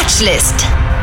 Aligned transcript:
Watchlist. 0.00 0.54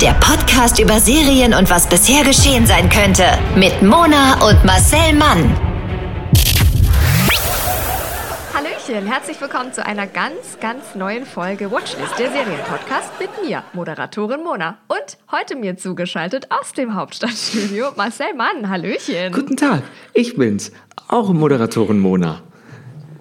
Der 0.02 0.14
Podcast 0.14 0.80
über 0.80 1.00
Serien 1.00 1.54
und 1.54 1.70
was 1.70 1.88
bisher 1.88 2.24
geschehen 2.24 2.66
sein 2.66 2.90
könnte. 2.90 3.26
Mit 3.56 3.84
Mona 3.84 4.44
und 4.48 4.66
Marcel 4.66 5.14
Mann. 5.14 5.56
Hallöchen, 8.56 9.06
herzlich 9.06 9.40
willkommen 9.40 9.72
zu 9.72 9.86
einer 9.86 10.08
ganz, 10.08 10.58
ganz 10.60 10.96
neuen 10.96 11.28
Folge 11.28 11.70
Watchlist, 11.72 12.18
der 12.18 12.32
Serienpodcast 12.32 13.12
mit 13.20 13.30
mir, 13.46 13.62
Moderatorin 13.74 14.44
Mona. 14.44 14.80
Und 14.88 15.20
heute 15.32 15.56
mir 15.56 15.78
zugeschaltet 15.78 16.48
aus 16.50 16.74
dem 16.74 16.96
Hauptstadtstudio 16.96 17.92
Marcel 17.96 18.34
Mann. 18.34 18.68
Hallöchen. 18.68 19.32
Guten 19.32 19.58
Tag, 19.58 19.84
ich 20.16 20.36
bin's, 20.36 20.72
auch 21.08 21.32
Moderatorin 21.32 22.00
Mona. 22.00 22.42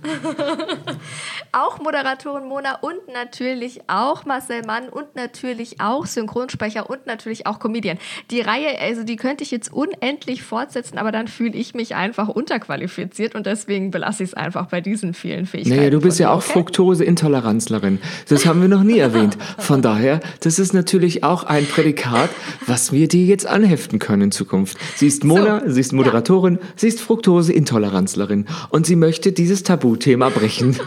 auch 1.52 1.78
Moderatorin 1.78 2.46
Mona 2.48 2.76
und 2.80 3.08
natürlich 3.12 3.80
auch 3.88 4.24
Marcel 4.24 4.64
Mann 4.66 4.88
und 4.88 5.16
natürlich 5.16 5.80
auch 5.80 6.06
Synchronsprecher 6.06 6.88
und 6.88 7.06
natürlich 7.06 7.46
auch 7.46 7.58
Comedian. 7.58 7.98
Die 8.30 8.40
Reihe, 8.40 8.78
also 8.80 9.04
die 9.04 9.16
könnte 9.16 9.44
ich 9.44 9.50
jetzt 9.50 9.72
unendlich 9.72 10.42
fortsetzen, 10.42 10.98
aber 10.98 11.12
dann 11.12 11.28
fühle 11.28 11.54
ich 11.54 11.74
mich 11.74 11.94
einfach 11.94 12.28
unterqualifiziert 12.28 13.34
und 13.34 13.46
deswegen 13.46 13.90
belasse 13.90 14.22
ich 14.22 14.30
es 14.30 14.34
einfach 14.34 14.66
bei 14.66 14.80
diesen 14.80 15.14
vielen 15.14 15.46
Fähigkeiten. 15.46 15.76
Naja, 15.76 15.90
du 15.90 16.00
bist 16.00 16.18
ja 16.18 16.30
auch 16.30 16.38
okay? 16.38 16.52
Fructose-Intoleranzlerin. 16.52 18.00
Das 18.28 18.46
haben 18.46 18.60
wir 18.60 18.68
noch 18.68 18.82
nie 18.82 18.98
erwähnt. 18.98 19.36
Von 19.58 19.82
daher, 19.82 20.20
das 20.40 20.58
ist 20.58 20.74
natürlich 20.74 21.24
auch 21.24 21.44
ein 21.44 21.66
Prädikat, 21.66 22.30
was 22.66 22.92
wir 22.92 23.08
dir 23.08 23.24
jetzt 23.24 23.46
anheften 23.46 23.98
können 23.98 24.22
in 24.22 24.32
Zukunft. 24.32 24.78
Sie 24.96 25.06
ist 25.06 25.24
Mona, 25.24 25.60
so, 25.60 25.72
sie 25.72 25.80
ist 25.80 25.92
Moderatorin, 25.92 26.58
ja. 26.60 26.66
sie 26.76 26.88
ist 26.88 27.00
Fructose-Intoleranzlerin 27.00 28.46
und 28.70 28.86
sie 28.86 28.96
möchte 28.96 29.32
dieses 29.32 29.62
Tabuthema 29.96 30.28
brechen. 30.28 30.78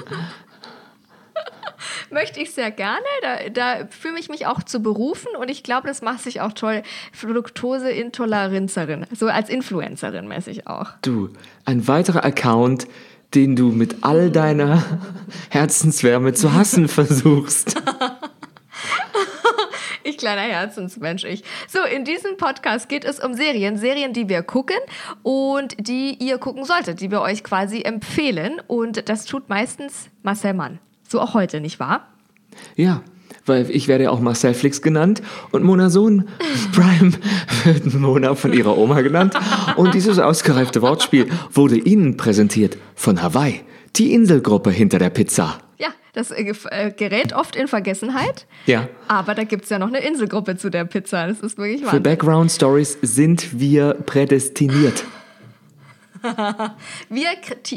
möchte 2.11 2.39
ich 2.39 2.51
sehr 2.51 2.71
gerne. 2.71 3.05
Da, 3.21 3.49
da 3.49 3.87
fühle 3.89 4.19
ich 4.19 4.29
mich 4.29 4.47
auch 4.47 4.63
zu 4.63 4.79
berufen 4.79 5.27
und 5.39 5.49
ich 5.49 5.61
glaube, 5.61 5.87
das 5.87 6.01
macht 6.01 6.21
sich 6.21 6.41
auch 6.41 6.53
toll. 6.53 6.81
Fructose-Intoleranzerin, 7.13 9.05
so 9.11 9.27
als 9.27 9.49
Influencerin 9.49 10.27
mäßig 10.27 10.65
auch. 10.67 10.89
Du, 11.03 11.29
ein 11.65 11.87
weiterer 11.87 12.25
Account, 12.25 12.87
den 13.35 13.55
du 13.55 13.71
mit 13.71 13.97
all 14.01 14.31
deiner 14.31 14.83
Herzenswärme 15.49 16.33
zu 16.33 16.53
hassen 16.53 16.87
versuchst. 16.87 17.79
Kleiner 20.19 20.41
Herzensmensch, 20.41 21.23
ich. 21.23 21.45
So, 21.69 21.79
in 21.81 22.03
diesem 22.03 22.35
Podcast 22.35 22.89
geht 22.89 23.05
es 23.05 23.21
um 23.21 23.33
Serien. 23.33 23.77
Serien, 23.77 24.11
die 24.11 24.27
wir 24.27 24.43
gucken 24.43 24.75
und 25.23 25.75
die 25.79 26.13
ihr 26.19 26.37
gucken 26.37 26.65
solltet, 26.65 26.99
die 26.99 27.09
wir 27.09 27.21
euch 27.21 27.41
quasi 27.41 27.83
empfehlen. 27.83 28.61
Und 28.67 29.07
das 29.07 29.23
tut 29.23 29.47
meistens 29.47 30.09
Marcel 30.21 30.53
Mann. 30.53 30.79
So 31.07 31.21
auch 31.21 31.33
heute, 31.35 31.61
nicht 31.61 31.79
wahr? 31.79 32.09
Ja, 32.75 33.01
weil 33.45 33.71
ich 33.71 33.87
werde 33.87 34.03
ja 34.03 34.09
auch 34.09 34.19
Marcel 34.19 34.53
Flix 34.53 34.81
genannt 34.81 35.21
und 35.51 35.63
Mona 35.63 35.89
Sohn 35.89 36.27
Prime 36.73 37.13
wird 37.63 37.93
Mona 37.93 38.35
von 38.35 38.51
ihrer 38.51 38.77
Oma 38.77 38.99
genannt. 38.99 39.35
Und 39.77 39.93
dieses 39.93 40.19
ausgereifte 40.19 40.81
Wortspiel 40.81 41.29
wurde 41.53 41.77
Ihnen 41.77 42.17
präsentiert 42.17 42.77
von 42.93 43.23
Hawaii, 43.23 43.61
die 43.95 44.13
Inselgruppe 44.13 44.71
hinter 44.71 44.99
der 44.99 45.09
Pizza. 45.09 45.59
Ja, 45.77 45.89
das 46.13 46.31
äh, 46.31 46.53
äh 46.71 46.91
gerät 46.91 47.33
oft 47.33 47.55
in 47.55 47.67
Vergessenheit. 47.67 48.47
Ja. 48.65 48.87
Aber 49.07 49.35
da 49.35 49.43
gibt 49.43 49.63
es 49.65 49.69
ja 49.69 49.79
noch 49.79 49.87
eine 49.87 49.99
Inselgruppe 49.99 50.57
zu 50.57 50.69
der 50.69 50.85
Pizza. 50.85 51.27
Das 51.27 51.39
ist 51.39 51.57
wirklich 51.57 51.83
wahr. 51.83 51.91
Für 51.91 51.99
Background 51.99 52.51
Stories 52.51 52.97
sind 53.01 53.59
wir 53.59 53.93
prädestiniert. 53.93 55.03
wir, 57.09 57.29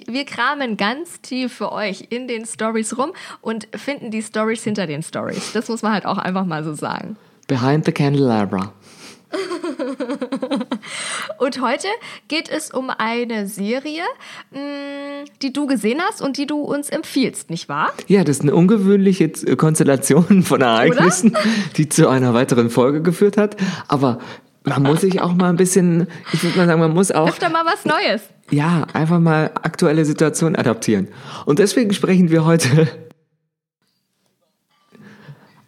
wir 0.06 0.24
kramen 0.24 0.76
ganz 0.76 1.20
tief 1.20 1.52
für 1.52 1.72
euch 1.72 2.08
in 2.10 2.26
den 2.26 2.44
Stories 2.44 2.98
rum 2.98 3.12
und 3.40 3.68
finden 3.76 4.10
die 4.10 4.22
Stories 4.22 4.64
hinter 4.64 4.86
den 4.86 5.02
Stories. 5.02 5.52
Das 5.52 5.68
muss 5.68 5.82
man 5.82 5.92
halt 5.92 6.06
auch 6.06 6.18
einfach 6.18 6.44
mal 6.44 6.64
so 6.64 6.74
sagen. 6.74 7.16
Behind 7.46 7.84
the 7.84 7.92
candelabra. 7.92 8.72
Und 11.38 11.60
heute 11.60 11.88
geht 12.28 12.48
es 12.48 12.70
um 12.70 12.90
eine 12.90 13.46
Serie, 13.46 14.02
mm, 14.50 15.26
die 15.42 15.52
du 15.52 15.66
gesehen 15.66 16.00
hast 16.00 16.22
und 16.22 16.36
die 16.36 16.46
du 16.46 16.60
uns 16.60 16.88
empfiehlst, 16.88 17.50
nicht 17.50 17.68
wahr? 17.68 17.92
Ja, 18.06 18.24
das 18.24 18.36
ist 18.36 18.42
eine 18.42 18.54
ungewöhnliche 18.54 19.28
Konstellation 19.56 20.42
von 20.42 20.60
Ereignissen, 20.60 21.30
Oder? 21.30 21.40
die 21.76 21.88
zu 21.88 22.08
einer 22.08 22.34
weiteren 22.34 22.70
Folge 22.70 23.02
geführt 23.02 23.36
hat. 23.36 23.56
Aber 23.88 24.18
man 24.64 24.82
muss 24.82 25.00
sich 25.00 25.20
auch 25.20 25.34
mal 25.34 25.48
ein 25.48 25.56
bisschen, 25.56 26.06
ich 26.32 26.42
würde 26.42 26.58
mal 26.58 26.66
sagen, 26.66 26.80
man 26.80 26.94
muss 26.94 27.10
auch. 27.10 27.28
Öfter 27.28 27.50
mal 27.50 27.64
was 27.64 27.84
Neues. 27.84 28.22
Ja, 28.50 28.86
einfach 28.92 29.18
mal 29.18 29.50
aktuelle 29.62 30.04
Situationen 30.04 30.56
adaptieren. 30.56 31.08
Und 31.46 31.58
deswegen 31.58 31.92
sprechen 31.92 32.30
wir 32.30 32.44
heute 32.44 32.88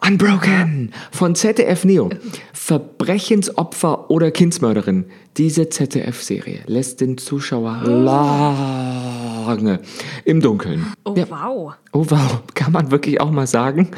Unbroken 0.07 0.91
von 1.11 1.33
ZDF 1.35 1.83
Neo. 1.83 2.09
Verbrechensopfer 2.53 4.11
oder 4.11 4.29
Kindsmörderin. 4.29 5.05
Diese 5.37 5.69
ZDF-Serie 5.69 6.61
lässt 6.67 7.01
den 7.01 7.17
Zuschauer 7.17 7.81
lange 7.85 9.79
im 10.23 10.41
Dunkeln. 10.41 10.85
Oh 11.05 11.15
ja. 11.15 11.25
wow. 11.29 11.73
Oh 11.91 12.05
wow, 12.07 12.43
kann 12.53 12.71
man 12.71 12.91
wirklich 12.91 13.19
auch 13.19 13.31
mal 13.31 13.47
sagen. 13.47 13.89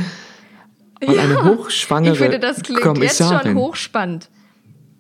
Und 1.06 1.14
ja, 1.16 1.22
eine 1.24 1.44
hochschwangere 1.44 2.14
Ich 2.14 2.20
finde, 2.20 2.40
das 2.40 2.62
klingt 2.64 2.82
Kommissarin. 2.82 3.36
jetzt 3.36 3.44
schon 3.44 3.56
hochspannend. 3.56 4.30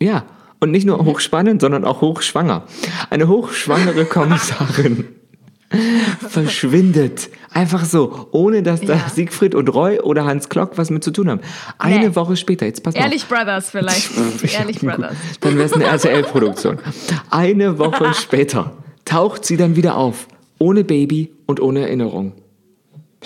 Ja, 0.02 0.26
und 0.60 0.72
nicht 0.72 0.86
nur 0.86 1.04
hochspannend, 1.06 1.62
sondern 1.62 1.86
auch 1.86 2.02
hochschwanger. 2.02 2.64
Eine 3.10 3.28
hochschwangere 3.28 4.06
Kommissarin 4.10 5.06
verschwindet. 6.30 7.30
Einfach 7.58 7.86
so, 7.86 8.28
ohne 8.32 8.62
dass 8.62 8.82
da 8.82 8.94
ja. 8.94 9.10
Siegfried 9.10 9.56
und 9.56 9.74
Roy 9.74 10.00
oder 10.00 10.26
Hans 10.26 10.48
Klock 10.48 10.78
was 10.78 10.92
mit 10.92 11.04
zu 11.04 11.10
tun 11.10 11.28
haben. 11.28 11.42
Eine 11.80 12.10
nee. 12.10 12.16
Woche 12.16 12.36
später, 12.36 12.68
jetzt 12.68 12.84
pass 12.84 12.94
Ehrlich 12.94 13.24
auf. 13.24 13.30
Brothers 13.30 13.72
vielleicht. 13.72 14.12
Ehrlich 14.54 14.80
Brothers. 14.80 15.16
Dann 15.42 15.56
wäre 15.56 15.66
es 15.66 15.74
eine 15.74 15.86
RTL-Produktion. 15.86 16.78
Eine 17.32 17.80
Woche 17.80 18.14
später 18.14 18.74
taucht 19.06 19.44
sie 19.44 19.58
dann 19.58 19.76
wieder 19.76 19.98
auf. 19.98 20.28
Ohne 20.60 20.84
Baby 20.84 21.34
und 21.48 21.60
ohne 21.60 21.82
Erinnerung. 21.82 22.34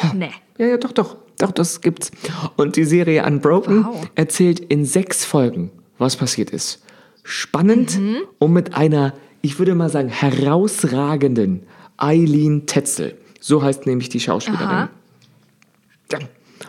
Ja. 0.02 0.14
Nee. 0.14 0.32
Ja, 0.58 0.68
ja, 0.68 0.78
doch, 0.78 0.94
doch. 0.94 1.18
Doch, 1.38 1.52
das 1.52 1.82
gibt's. 1.82 2.12
Und 2.56 2.78
die 2.78 2.86
Serie 2.86 3.26
Unbroken 3.26 3.86
wow. 3.86 4.08
erzählt 4.16 4.60
in 4.60 4.86
sechs 4.86 5.26
Folgen 5.26 5.72
was 5.98 6.16
passiert 6.16 6.50
ist. 6.50 6.84
Spannend 7.24 8.00
mhm. 8.00 8.18
und 8.40 8.52
mit 8.52 8.74
einer, 8.74 9.14
ich 9.42 9.60
würde 9.60 9.76
mal 9.76 9.90
sagen, 9.90 10.10
herausragenden 10.10 11.64
Eileen 11.96 12.66
Tetzel. 12.66 13.18
So 13.42 13.62
heißt 13.62 13.86
nämlich 13.86 14.08
die 14.08 14.22
Schauspielerin. 14.22 14.68
Aha. 14.68 14.90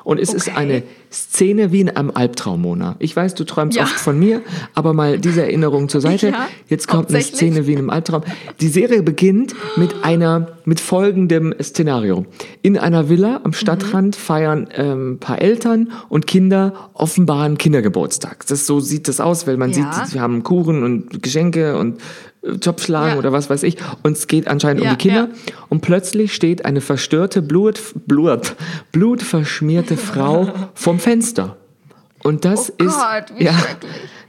Und 0.04 0.18
es 0.18 0.30
okay. 0.30 0.38
ist 0.38 0.56
eine 0.56 0.82
Szene 1.12 1.70
wie 1.72 1.80
in 1.80 1.90
einem 1.90 2.10
Albtraum, 2.10 2.62
Mona. 2.62 2.96
Ich 2.98 3.14
weiß, 3.14 3.34
du 3.34 3.44
träumst 3.44 3.76
ja. 3.76 3.84
oft 3.84 3.98
von 3.98 4.18
mir, 4.18 4.42
aber 4.74 4.94
mal 4.94 5.18
diese 5.18 5.42
Erinnerung 5.42 5.88
zur 5.88 6.00
Seite. 6.00 6.30
Ja, 6.30 6.48
Jetzt 6.68 6.88
kommt 6.88 7.10
eine 7.10 7.22
Szene 7.22 7.66
wie 7.66 7.72
in 7.72 7.78
einem 7.78 7.90
Albtraum. 7.90 8.22
Die 8.60 8.68
Serie 8.68 9.02
beginnt 9.02 9.54
mit 9.76 10.02
einer, 10.02 10.56
mit 10.64 10.80
folgendem 10.80 11.54
Szenario. 11.60 12.26
In 12.62 12.78
einer 12.78 13.08
Villa 13.08 13.40
am 13.44 13.52
Stadtrand 13.52 14.16
mhm. 14.16 14.20
feiern 14.20 14.68
ähm, 14.74 15.12
ein 15.12 15.18
paar 15.18 15.40
Eltern 15.40 15.92
und 16.08 16.26
Kinder 16.26 16.90
offenbar 16.94 17.44
einen 17.44 17.58
Kindergeburtstag. 17.58 18.46
Das, 18.46 18.66
so 18.66 18.80
sieht 18.80 19.08
das 19.08 19.20
aus, 19.20 19.46
weil 19.46 19.56
man 19.56 19.70
ja. 19.70 19.92
sieht, 19.92 20.06
sie 20.08 20.20
haben 20.20 20.42
Kuchen 20.42 20.82
und 20.82 21.22
Geschenke 21.22 21.76
und 21.76 22.00
Topfschlagen 22.60 23.12
ja. 23.12 23.18
oder 23.18 23.32
was 23.32 23.50
weiß 23.50 23.62
ich. 23.62 23.76
Und 24.02 24.12
es 24.16 24.26
geht 24.26 24.48
anscheinend 24.48 24.82
ja, 24.82 24.90
um 24.90 24.96
die 24.96 25.02
Kinder. 25.02 25.28
Ja. 25.30 25.54
Und 25.68 25.80
plötzlich 25.80 26.34
steht 26.34 26.64
eine 26.64 26.80
verstörte, 26.80 27.42
Blut, 27.42 27.80
Blut, 28.06 28.56
blutverschmierte 28.90 29.96
Frau 29.96 30.52
vom 30.74 30.98
Fenster. 30.98 31.56
Und 32.22 32.44
das 32.44 32.70
oh 32.70 32.84
ist. 32.84 32.96
Gott, 32.96 33.40
ja, 33.40 33.54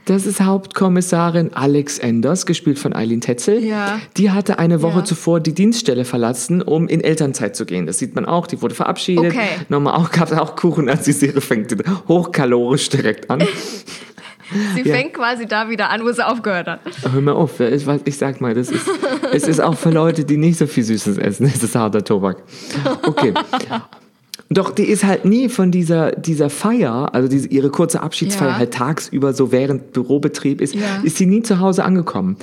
das 0.04 0.26
ist 0.26 0.40
Hauptkommissarin 0.40 1.54
Alex 1.54 1.98
Enders, 1.98 2.44
gespielt 2.44 2.78
von 2.78 2.92
Eileen 2.92 3.20
Tetzel. 3.20 3.64
Ja. 3.64 4.00
Die 4.16 4.30
hatte 4.30 4.58
eine 4.58 4.82
Woche 4.82 4.98
ja. 4.98 5.04
zuvor 5.04 5.40
die 5.40 5.54
Dienststelle 5.54 6.04
verlassen, 6.04 6.60
um 6.60 6.88
in 6.88 7.00
Elternzeit 7.00 7.56
zu 7.56 7.64
gehen. 7.64 7.86
Das 7.86 7.98
sieht 7.98 8.14
man 8.14 8.26
auch. 8.26 8.46
Die 8.46 8.60
wurde 8.60 8.74
verabschiedet. 8.74 9.32
Okay. 9.32 9.48
Nochmal 9.68 9.94
auch, 9.94 10.10
gab 10.10 10.30
es 10.30 10.38
auch 10.38 10.56
Kuchen, 10.56 10.88
als 10.88 11.04
die 11.04 11.12
Serie 11.12 11.40
fängt 11.40 11.74
hochkalorisch 12.06 12.90
direkt 12.90 13.30
an. 13.30 13.42
Sie 14.74 14.82
ja. 14.82 14.94
fängt 14.94 15.14
quasi 15.14 15.46
da 15.46 15.68
wieder 15.70 15.90
an, 15.90 16.04
wo 16.04 16.12
sie 16.12 16.26
aufgehört 16.26 16.66
hat. 16.66 16.80
Hör 17.10 17.20
mal 17.20 17.32
auf, 17.32 17.60
ich, 17.60 17.86
ich 18.04 18.18
sag 18.18 18.40
mal, 18.40 18.54
das 18.54 18.70
ist, 18.70 18.86
es 19.32 19.48
ist 19.48 19.60
auch 19.60 19.76
für 19.76 19.90
Leute, 19.90 20.24
die 20.24 20.36
nicht 20.36 20.58
so 20.58 20.66
viel 20.66 20.84
Süßes 20.84 21.18
essen, 21.18 21.46
es 21.54 21.62
ist 21.62 21.74
harter 21.74 22.04
Tobak. 22.04 22.42
Okay. 23.02 23.32
Doch 24.50 24.70
die 24.70 24.84
ist 24.84 25.04
halt 25.04 25.24
nie 25.24 25.48
von 25.48 25.70
dieser, 25.70 26.12
dieser 26.12 26.50
Feier, 26.50 27.14
also 27.14 27.28
diese, 27.28 27.48
ihre 27.48 27.70
kurze 27.70 28.02
Abschiedsfeier 28.02 28.50
ja. 28.50 28.56
halt 28.58 28.74
tagsüber, 28.74 29.32
so 29.32 29.50
während 29.50 29.92
Bürobetrieb 29.92 30.60
ist, 30.60 30.74
ja. 30.74 31.00
ist 31.02 31.16
sie 31.16 31.26
nie 31.26 31.42
zu 31.42 31.60
Hause 31.60 31.84
angekommen. 31.84 32.36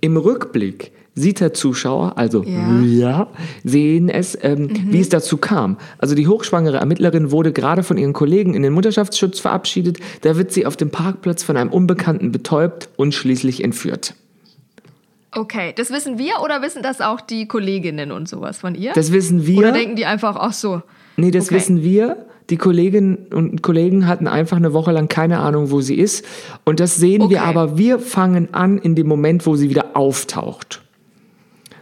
Im 0.00 0.16
Rückblick 0.16 0.92
sieht 1.16 1.40
der 1.40 1.54
Zuschauer, 1.54 2.12
also 2.16 2.44
ja. 2.44 2.80
wir 2.82 3.26
sehen 3.64 4.10
es, 4.10 4.38
ähm, 4.42 4.64
mhm. 4.64 4.92
wie 4.92 5.00
es 5.00 5.08
dazu 5.08 5.38
kam. 5.38 5.78
Also 5.98 6.14
die 6.14 6.28
hochschwangere 6.28 6.76
Ermittlerin 6.76 7.30
wurde 7.30 7.52
gerade 7.52 7.82
von 7.82 7.96
ihren 7.96 8.12
Kollegen 8.12 8.54
in 8.54 8.62
den 8.62 8.74
Mutterschaftsschutz 8.74 9.40
verabschiedet. 9.40 9.98
Da 10.20 10.36
wird 10.36 10.52
sie 10.52 10.66
auf 10.66 10.76
dem 10.76 10.90
Parkplatz 10.90 11.42
von 11.42 11.56
einem 11.56 11.70
Unbekannten 11.70 12.32
betäubt 12.32 12.90
und 12.96 13.14
schließlich 13.14 13.64
entführt. 13.64 14.14
Okay, 15.32 15.72
das 15.74 15.90
wissen 15.90 16.18
wir 16.18 16.42
oder 16.44 16.62
wissen 16.62 16.82
das 16.82 17.00
auch 17.00 17.20
die 17.20 17.48
Kolleginnen 17.48 18.12
und 18.12 18.28
sowas 18.28 18.58
von 18.58 18.74
ihr? 18.74 18.92
Das 18.94 19.10
wissen 19.10 19.46
wir. 19.46 19.58
Oder 19.58 19.72
denken 19.72 19.96
die 19.96 20.06
einfach 20.06 20.36
auch 20.36 20.52
so? 20.52 20.82
Nee, 21.16 21.30
das 21.30 21.46
okay. 21.46 21.56
wissen 21.56 21.82
wir. 21.82 22.26
Die 22.50 22.58
Kolleginnen 22.58 23.26
und 23.32 23.62
Kollegen 23.62 24.06
hatten 24.06 24.28
einfach 24.28 24.56
eine 24.56 24.72
Woche 24.72 24.92
lang 24.92 25.08
keine 25.08 25.40
Ahnung, 25.40 25.70
wo 25.70 25.80
sie 25.80 25.96
ist. 25.96 26.24
Und 26.64 26.78
das 26.78 26.94
sehen 26.94 27.22
Okay. 27.22 27.34
wir 27.34 27.42
aber. 27.42 27.76
Wir 27.76 27.98
fangen 27.98 28.54
an 28.54 28.78
in 28.78 28.94
dem 28.94 29.08
Moment, 29.08 29.46
wo 29.46 29.56
sie 29.56 29.68
wieder 29.68 29.96
auftaucht. 29.96 30.85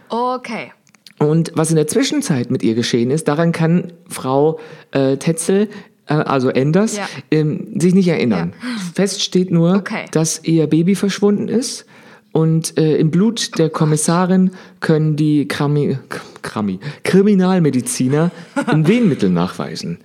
Okay. 0.09 0.71
Und 1.17 1.51
was 1.55 1.69
in 1.69 1.75
der 1.77 1.87
Zwischenzeit 1.87 2.51
mit 2.51 2.61
ihr 2.63 2.75
geschehen 2.75 3.09
ist, 3.11 3.27
daran 3.27 3.51
kann 3.51 3.93
Frau 4.09 4.59
äh, 4.91 5.15
Tetzel, 5.17 5.69
äh, 6.07 6.13
also 6.13 6.49
Enders, 6.49 6.97
Ja. 6.97 7.07
ähm, 7.31 7.79
sich 7.79 7.93
nicht 7.95 8.07
erinnern. 8.09 8.53
Fest 8.93 9.21
steht 9.23 9.49
nur, 9.49 9.75
Okay. 9.77 10.05
dass 10.11 10.43
ihr 10.43 10.67
Baby 10.67 10.95
verschwunden 10.95 11.47
ist. 11.47 11.85
Und 12.33 12.77
äh, 12.77 12.97
im 12.97 13.11
Blut 13.11 13.57
der 13.57 13.69
Kommissarin 13.69 14.51
können 14.81 15.15
die 15.15 15.47
Krami, 15.47 15.97
Krami, 16.41 16.81
Kriminalmediziner 17.03 18.29
ein 18.67 18.85
Wehenmittel 18.89 19.29
nachweisen. 19.29 19.99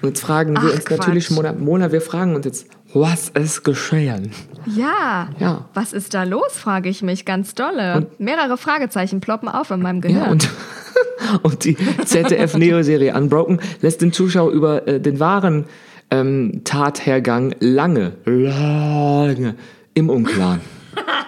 Und 0.00 0.08
jetzt 0.08 0.20
fragen 0.20 0.54
wir 0.54 0.70
Ach, 0.70 0.74
uns 0.76 0.88
natürlich, 0.88 1.26
Quatsch. 1.26 1.36
Mona, 1.36 1.52
Mona, 1.52 1.92
wir 1.92 2.00
fragen 2.00 2.34
uns 2.34 2.46
jetzt, 2.46 2.66
was 2.94 3.28
ist 3.28 3.64
geschehen? 3.64 4.30
Ja. 4.66 5.28
Ja. 5.38 5.64
Was 5.74 5.92
ist 5.92 6.14
da 6.14 6.24
los, 6.24 6.52
frage 6.52 6.88
ich 6.88 7.02
mich 7.02 7.24
ganz 7.24 7.54
dolle. 7.54 8.06
Mehrere 8.18 8.56
Fragezeichen 8.56 9.20
ploppen 9.20 9.48
auf 9.48 9.70
in 9.70 9.80
meinem 9.80 10.00
Gehirn. 10.00 10.24
Ja, 10.24 10.30
und, 10.30 10.50
und 11.42 11.64
die 11.64 11.76
ZDF-Neo-Serie 12.04 13.14
Unbroken 13.14 13.60
lässt 13.80 14.02
den 14.02 14.12
Zuschauer 14.12 14.50
über 14.50 14.86
äh, 14.86 15.00
den 15.00 15.20
wahren 15.20 15.66
ähm, 16.10 16.62
Tathergang 16.64 17.54
lange, 17.60 18.12
lange 18.24 19.54
im 19.94 20.10
Unklaren. 20.10 20.60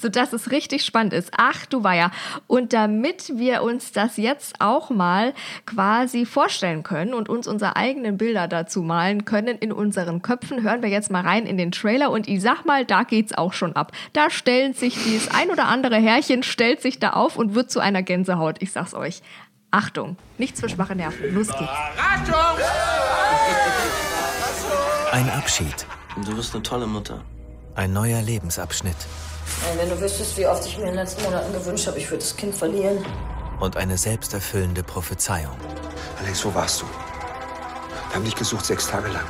sodass 0.00 0.32
es 0.32 0.50
richtig 0.50 0.84
spannend 0.84 1.12
ist. 1.12 1.30
Ach 1.36 1.66
du 1.66 1.84
Weiher. 1.84 2.10
Und 2.46 2.72
damit 2.72 3.32
wir 3.36 3.62
uns 3.62 3.92
das 3.92 4.16
jetzt 4.16 4.60
auch 4.60 4.90
mal 4.90 5.34
quasi 5.66 6.26
vorstellen 6.26 6.82
können 6.82 7.14
und 7.14 7.28
uns 7.28 7.46
unsere 7.46 7.76
eigenen 7.76 8.16
Bilder 8.18 8.48
dazu 8.48 8.82
malen 8.82 9.24
können 9.24 9.58
in 9.58 9.72
unseren 9.72 10.22
Köpfen, 10.22 10.62
hören 10.62 10.82
wir 10.82 10.88
jetzt 10.88 11.10
mal 11.10 11.22
rein 11.22 11.46
in 11.46 11.56
den 11.56 11.72
Trailer 11.72 12.10
und 12.10 12.28
ich 12.28 12.40
sag 12.42 12.64
mal, 12.64 12.84
da 12.84 13.02
geht's 13.02 13.32
auch 13.32 13.52
schon 13.52 13.74
ab. 13.74 13.92
Da 14.12 14.30
stellen 14.30 14.72
sich 14.74 14.94
dieses 15.04 15.28
ein 15.34 15.50
oder 15.50 15.66
andere 15.68 15.96
Härchen, 15.96 16.42
stellt 16.42 16.82
sich 16.82 16.98
da 16.98 17.10
auf 17.10 17.36
und 17.36 17.54
wird 17.54 17.70
zu 17.70 17.80
einer 17.80 18.02
Gänsehaut. 18.02 18.56
Ich 18.60 18.72
sag's 18.72 18.94
euch. 18.94 19.22
Achtung, 19.72 20.16
nichts 20.38 20.60
für 20.60 20.68
schwache 20.68 20.94
Nerven. 20.94 21.34
Los 21.34 21.48
geht's. 21.48 21.70
Ein 25.12 25.30
Abschied, 25.30 25.86
Du 26.24 26.34
bist 26.34 26.54
eine 26.54 26.62
tolle 26.62 26.86
Mutter. 26.86 27.22
ein 27.74 27.92
neuer 27.92 28.22
Lebensabschnitt 28.22 28.96
Ey, 29.64 29.78
Wenn 29.78 29.88
du 29.88 30.00
wüsstest, 30.00 30.36
wie 30.36 30.46
oft 30.46 30.64
ich 30.66 30.76
mir 30.76 30.84
in 30.84 30.88
den 30.90 30.96
letzten 30.96 31.22
Monaten 31.24 31.52
gewünscht 31.52 31.86
habe, 31.86 31.98
ich 31.98 32.10
würde 32.10 32.22
das 32.22 32.36
Kind 32.36 32.54
verlieren. 32.54 33.04
und 33.60 33.76
eine 33.76 33.96
selbsterfüllende 33.96 34.82
Prophezeiung. 34.82 35.56
Alex, 36.22 36.44
wo 36.44 36.54
warst 36.54 36.82
du? 36.82 36.86
Wir 38.08 38.14
haben 38.16 38.24
dich 38.24 38.34
gesucht 38.36 38.66
sechs 38.66 38.86
Tage 38.86 39.08
lang. 39.08 39.24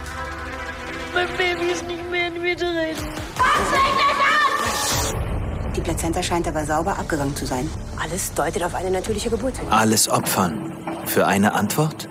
Die 5.75 5.81
Plazenta 5.81 6.23
scheint 6.23 6.49
aber 6.49 6.65
sauber 6.65 6.99
abgegangen 6.99 7.37
zu 7.37 7.47
sein. 7.47 7.69
Alles 8.03 8.33
deutet 8.35 8.63
auf 8.65 8.75
eine 8.75 8.91
natürliche 8.91 9.31
Geburt 9.31 9.59
hin. 9.59 9.69
Alles 9.71 10.09
opfern. 10.09 10.73
Für 11.07 11.27
eine 11.27 11.53
Antwort? 11.55 12.09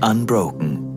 Unbroken. 0.00 0.87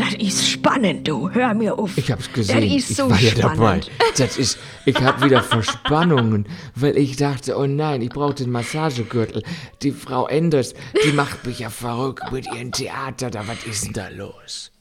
Das 0.00 0.14
ist 0.14 0.48
spannend, 0.48 1.06
du. 1.06 1.30
Hör 1.30 1.52
mir 1.52 1.78
auf. 1.78 1.98
Ich 1.98 2.10
hab's 2.10 2.32
gesehen. 2.32 2.56
Das 2.56 2.64
ist 2.64 2.90
ich 2.90 2.96
so 2.96 3.10
war 3.10 3.20
ja 3.20 3.30
spannend. 3.32 3.90
dabei. 3.98 4.10
Das 4.16 4.38
ist, 4.38 4.58
ich 4.86 4.96
hab 4.96 5.22
wieder 5.22 5.42
Verspannungen, 5.42 6.46
weil 6.74 6.96
ich 6.96 7.16
dachte, 7.16 7.54
oh 7.58 7.66
nein, 7.66 8.00
ich 8.00 8.08
brauche 8.08 8.32
den 8.32 8.50
Massagegürtel. 8.50 9.42
Die 9.82 9.92
Frau 9.92 10.26
Enders, 10.26 10.72
die 11.04 11.12
macht 11.12 11.44
mich 11.44 11.58
ja 11.58 11.68
verrückt 11.68 12.32
mit 12.32 12.46
ihrem 12.46 12.72
Theater. 12.72 13.30
Da, 13.30 13.46
was 13.46 13.62
ist 13.64 13.84
denn 13.84 13.92
da 13.92 14.08
los? 14.08 14.72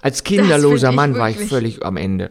Als 0.00 0.22
kinderloser 0.22 0.90
ich 0.90 0.96
Mann 0.96 1.16
war 1.16 1.30
ich 1.30 1.38
völlig 1.38 1.84
am 1.84 1.96
Ende. 1.96 2.30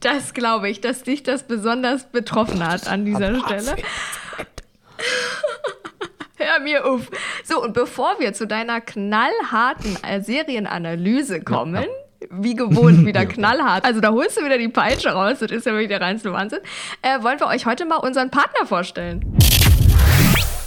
Das 0.00 0.32
glaube 0.32 0.70
ich, 0.70 0.80
dass 0.80 1.02
dich 1.02 1.22
das 1.24 1.46
besonders 1.46 2.10
betroffen 2.10 2.66
hat 2.66 2.88
an 2.88 3.04
dieser 3.04 3.38
Stelle. 3.38 3.76
Hör 6.40 6.58
mir 6.60 6.86
auf. 6.86 7.10
So, 7.44 7.62
und 7.62 7.74
bevor 7.74 8.14
wir 8.18 8.32
zu 8.32 8.46
deiner 8.46 8.80
knallharten 8.80 9.98
Serienanalyse 10.22 11.42
kommen, 11.42 11.84
wie 12.30 12.54
gewohnt 12.54 13.04
wieder 13.06 13.26
knallhart, 13.26 13.84
also 13.84 14.00
da 14.00 14.10
holst 14.10 14.38
du 14.40 14.44
wieder 14.44 14.56
die 14.56 14.68
Peitsche 14.68 15.10
raus, 15.10 15.40
das 15.40 15.50
ist 15.50 15.66
ja 15.66 15.72
wirklich 15.72 15.88
der 15.88 16.00
reinste 16.00 16.32
Wahnsinn, 16.32 16.60
äh, 17.02 17.22
wollen 17.22 17.38
wir 17.38 17.46
euch 17.46 17.66
heute 17.66 17.84
mal 17.84 17.96
unseren 17.96 18.30
Partner 18.30 18.64
vorstellen. 18.64 19.36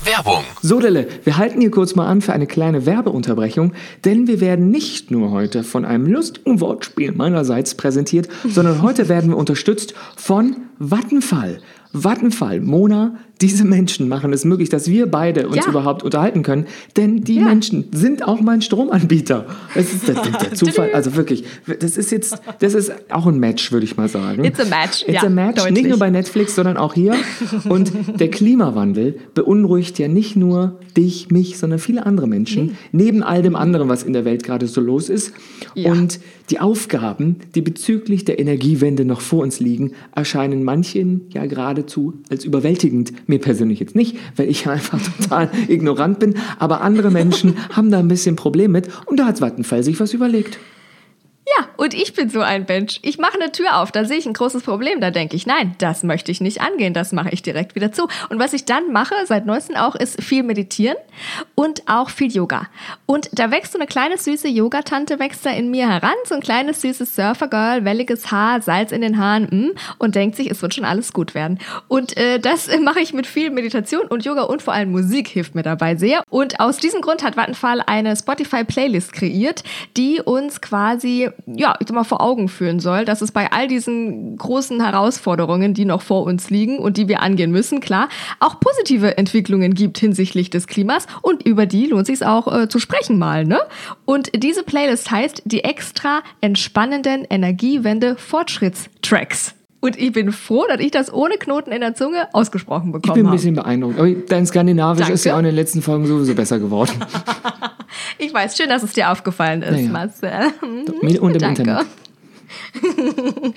Werbung. 0.06 0.44
So, 0.62 0.80
Lille, 0.80 1.08
wir 1.24 1.38
halten 1.38 1.62
hier 1.62 1.72
kurz 1.72 1.96
mal 1.96 2.06
an 2.06 2.22
für 2.22 2.34
eine 2.34 2.46
kleine 2.46 2.86
Werbeunterbrechung, 2.86 3.74
denn 4.06 4.28
wir 4.28 4.42
werden 4.42 4.70
nicht 4.70 5.10
nur 5.10 5.32
heute 5.32 5.64
von 5.64 5.86
einem 5.86 6.06
lustigen 6.06 6.62
Wortspiel 6.62 7.14
meinerseits 7.14 7.74
präsentiert, 7.76 8.28
sondern 8.48 8.82
heute 8.84 9.10
werden 9.10 9.32
wir 9.32 9.38
unterstützt 9.38 9.96
von 10.18 10.68
Vattenfall. 10.78 11.62
Vattenfall, 11.94 12.60
Mona, 12.60 13.18
diese 13.44 13.66
Menschen 13.66 14.08
machen 14.08 14.32
es 14.34 14.46
möglich, 14.46 14.70
dass 14.70 14.90
wir 14.90 15.06
beide 15.12 15.48
uns 15.48 15.58
Ja. 15.58 15.68
überhaupt 15.70 16.02
unterhalten 16.02 16.42
können, 16.44 16.66
denn 16.96 17.22
die 17.24 17.36
Ja. 17.36 17.46
Menschen 17.46 17.86
sind 17.94 18.26
auch 18.26 18.40
mein 18.42 18.62
Stromanbieter. 18.62 19.46
Das 19.76 19.94
ist 19.94 20.08
der, 20.08 20.16
der 20.16 20.54
Zufall, 20.54 20.92
also 20.94 21.16
wirklich, 21.18 21.44
das 21.80 21.98
ist 21.98 22.12
jetzt, 22.12 22.38
das 22.60 22.74
ist 22.74 22.92
auch 23.12 23.28
ein 23.28 23.38
Match, 23.40 23.72
würde 23.72 23.86
ich 23.86 23.98
mal 23.98 24.08
sagen. 24.08 24.44
It's 24.46 24.60
a 24.60 24.66
match, 24.66 25.04
It's 25.04 25.14
ja, 25.22 25.24
a 25.24 25.30
match, 25.30 25.58
deutlich. 25.58 25.74
nicht 25.84 25.90
nur 25.90 26.00
bei 26.00 26.10
Netflix, 26.10 26.56
sondern 26.56 26.78
auch 26.78 26.94
hier. 26.94 27.16
Und 27.68 27.92
der 28.20 28.30
Klimawandel 28.30 29.20
beunruhigt 29.34 30.00
ja 30.00 30.08
nicht 30.08 30.36
nur 30.36 30.80
dich, 30.96 31.30
mich, 31.30 31.58
sondern 31.58 31.80
viele 31.80 32.06
andere 32.06 32.28
Menschen, 32.28 32.78
neben 32.92 33.24
all 33.24 33.42
dem 33.42 33.56
anderen, 33.56 33.90
was 33.90 34.04
in 34.04 34.14
der 34.14 34.24
Welt 34.26 34.44
gerade 34.44 34.68
so 34.68 34.80
los 34.80 35.10
ist. 35.10 35.34
Ja. 35.76 35.92
Und 35.92 36.20
die 36.50 36.60
Aufgaben, 36.60 37.38
die 37.56 37.62
bezüglich 37.62 38.26
der 38.26 38.40
Energiewende 38.40 39.06
noch 39.06 39.22
vor 39.22 39.42
uns 39.44 39.60
liegen, 39.60 39.92
erscheinen 40.16 40.64
manchen 40.64 41.22
ja 41.34 41.46
geradezu 41.46 42.14
als 42.30 42.46
überwältigend. 42.46 43.12
Mir 43.34 43.40
persönlich 43.40 43.80
jetzt 43.80 43.96
nicht, 43.96 44.16
weil 44.36 44.48
ich 44.48 44.68
einfach 44.70 45.00
total 45.02 45.50
ignorant 45.68 46.20
bin, 46.20 46.36
aber 46.60 46.82
andere 46.82 47.10
Menschen 47.10 47.56
haben 47.72 47.90
da 47.90 47.98
ein 47.98 48.08
bisschen 48.08 48.36
Problem 48.36 48.72
mit 48.72 48.90
und 49.08 49.20
da 49.20 49.26
hat 49.26 49.42
Vattenfall 49.42 49.82
sich 49.82 50.00
was 50.00 50.14
überlegt. 50.14 50.60
Ja, 51.58 51.68
und 51.78 51.94
ich 51.94 52.14
bin 52.14 52.30
so 52.30 52.42
ein 52.42 52.66
Mensch. 52.68 53.00
Ich 53.02 53.18
mache 53.18 53.36
eine 53.36 53.52
Tür 53.52 53.78
auf, 53.78 53.92
da 53.92 54.06
sehe 54.06 54.18
ich 54.18 54.26
ein 54.26 54.34
großes 54.34 54.64
Problem. 54.64 55.02
Da 55.02 55.12
denke 55.12 55.36
ich, 55.36 55.46
nein, 55.46 55.76
das 55.78 56.04
möchte 56.04 56.32
ich 56.32 56.42
nicht 56.42 56.62
angehen, 56.62 56.94
das 56.94 57.12
mache 57.12 57.30
ich 57.32 57.42
direkt 57.42 57.76
wieder 57.76 57.92
zu. 57.92 58.08
Und 58.30 58.40
was 58.40 58.54
ich 58.54 58.66
dann 58.66 58.92
mache, 58.92 59.14
seit 59.26 59.46
neuestem 59.46 59.76
auch, 59.76 59.96
ist 59.96 60.22
viel 60.24 60.44
meditieren 60.44 60.98
und 61.56 61.84
auch 61.88 62.10
viel 62.10 62.32
Yoga. 62.32 62.68
Und 63.06 63.30
da 63.34 63.52
wächst 63.52 63.74
so 63.74 63.78
eine 63.78 63.88
kleine 63.88 64.18
süße 64.18 64.48
Yogatante, 64.48 65.20
wächst 65.20 65.46
da 65.46 65.52
in 65.52 65.70
mir 65.70 65.90
heran, 65.90 66.14
so 66.26 66.36
ein 66.36 66.42
kleines 66.42 66.82
süßes 66.82 67.16
Surfergirl, 67.16 67.86
welliges 67.86 68.32
Haar, 68.32 68.62
Salz 68.62 68.92
in 68.92 69.02
den 69.02 69.20
Haaren 69.20 69.44
mm, 69.44 69.72
und 70.00 70.16
denkt 70.16 70.36
sich, 70.36 70.50
es 70.50 70.62
wird 70.62 70.74
schon 70.74 70.86
alles 70.86 71.14
gut 71.14 71.36
werden. 71.36 71.60
Und 71.88 72.18
äh, 72.18 72.40
das 72.40 72.70
mache 72.82 73.00
ich 73.00 73.14
mit 73.14 73.28
viel 73.28 73.50
Meditation 73.52 74.08
und 74.08 74.26
Yoga 74.26 74.44
und 74.44 74.62
vor 74.62 74.74
allem 74.74 74.92
Musik 74.92 75.28
hilft 75.28 75.56
mir 75.56 75.64
dabei 75.64 75.96
sehr. 75.96 76.24
Und 76.30 76.60
aus 76.60 76.78
diesem 76.78 77.02
Grund 77.02 77.24
hat 77.24 77.36
Vattenfall 77.36 77.82
eine 77.86 78.16
Spotify-Playlist 78.16 79.14
kreiert, 79.14 79.64
die 79.98 80.22
uns 80.22 80.62
quasi, 80.62 81.30
ja, 81.46 81.76
ich 81.80 81.88
sag 81.88 81.96
mal, 81.96 82.04
vor 82.04 82.22
Augen 82.22 82.48
führen 82.48 82.80
soll, 82.80 83.06
dass 83.06 83.22
es 83.22 83.32
bei 83.32 83.52
all 83.52 83.68
diesen 83.68 84.38
großen 84.38 84.82
Herausforderungen, 84.82 85.74
die 85.74 85.86
noch 85.86 86.02
vor 86.02 86.24
uns 86.24 86.50
liegen 86.50 86.80
und 86.80 86.98
die 86.98 87.08
wir 87.08 87.22
angehen 87.22 87.52
müssen, 87.52 87.80
klar, 87.80 88.10
auch 88.40 88.60
positive 88.60 89.18
Entwicklungen 89.18 89.74
gibt 89.74 89.98
hinsichtlich 89.98 90.50
des 90.50 90.68
Klimas 90.68 91.08
und 91.22 91.46
über 91.46 91.66
die 91.66 91.88
lohnt 91.88 92.08
sich 92.08 92.26
auch 92.26 92.54
äh, 92.54 92.70
zu 92.70 92.80
sprechen 92.80 93.18
mal, 93.18 93.46
ne? 93.46 93.60
Und 94.06 94.32
diese 94.36 94.64
Playlist 94.64 95.12
heißt 95.12 95.44
die 95.46 95.64
extra 95.64 96.22
entspannenden 96.42 97.26
Energiewende-Fortschrittstracks. 97.30 99.56
Und 99.84 100.00
ich 100.00 100.14
bin 100.14 100.32
froh, 100.32 100.64
dass 100.70 100.80
ich 100.80 100.92
das 100.92 101.12
ohne 101.12 101.36
Knoten 101.36 101.74
in 101.74 101.82
der 101.82 101.94
Zunge 101.94 102.30
ausgesprochen 102.32 102.88
Ich 102.96 103.02
bekommen 103.02 103.14
bin 103.16 103.24
ein 103.26 103.28
habe. 103.28 103.36
bisschen 103.36 103.56
beeindruckt. 103.56 104.00
Aber 104.00 104.10
dein 104.12 104.46
Skandinavisch 104.46 105.10
ist 105.10 105.26
Danke. 105.26 105.28
ja 105.30 105.36
auch 105.36 105.40
in 105.40 105.46
den 105.46 105.56
letzten 105.56 105.82
Folgen 105.82 106.08
sowieso 106.08 106.34
besser 106.34 106.58
geworden. 106.58 106.92
Ich 108.18 108.34
weiß, 108.34 108.58
schön, 108.58 108.70
dass 108.70 108.82
es 108.84 108.94
dir 108.94 109.12
aufgefallen 109.12 109.62
ist, 109.62 109.76
Ja, 109.78 109.86
ja. 109.86 109.90
Marcel. 109.92 110.32
Und 110.62 111.36
im 111.36 111.40
Danke. 111.40 111.62
Internet. 111.62 111.86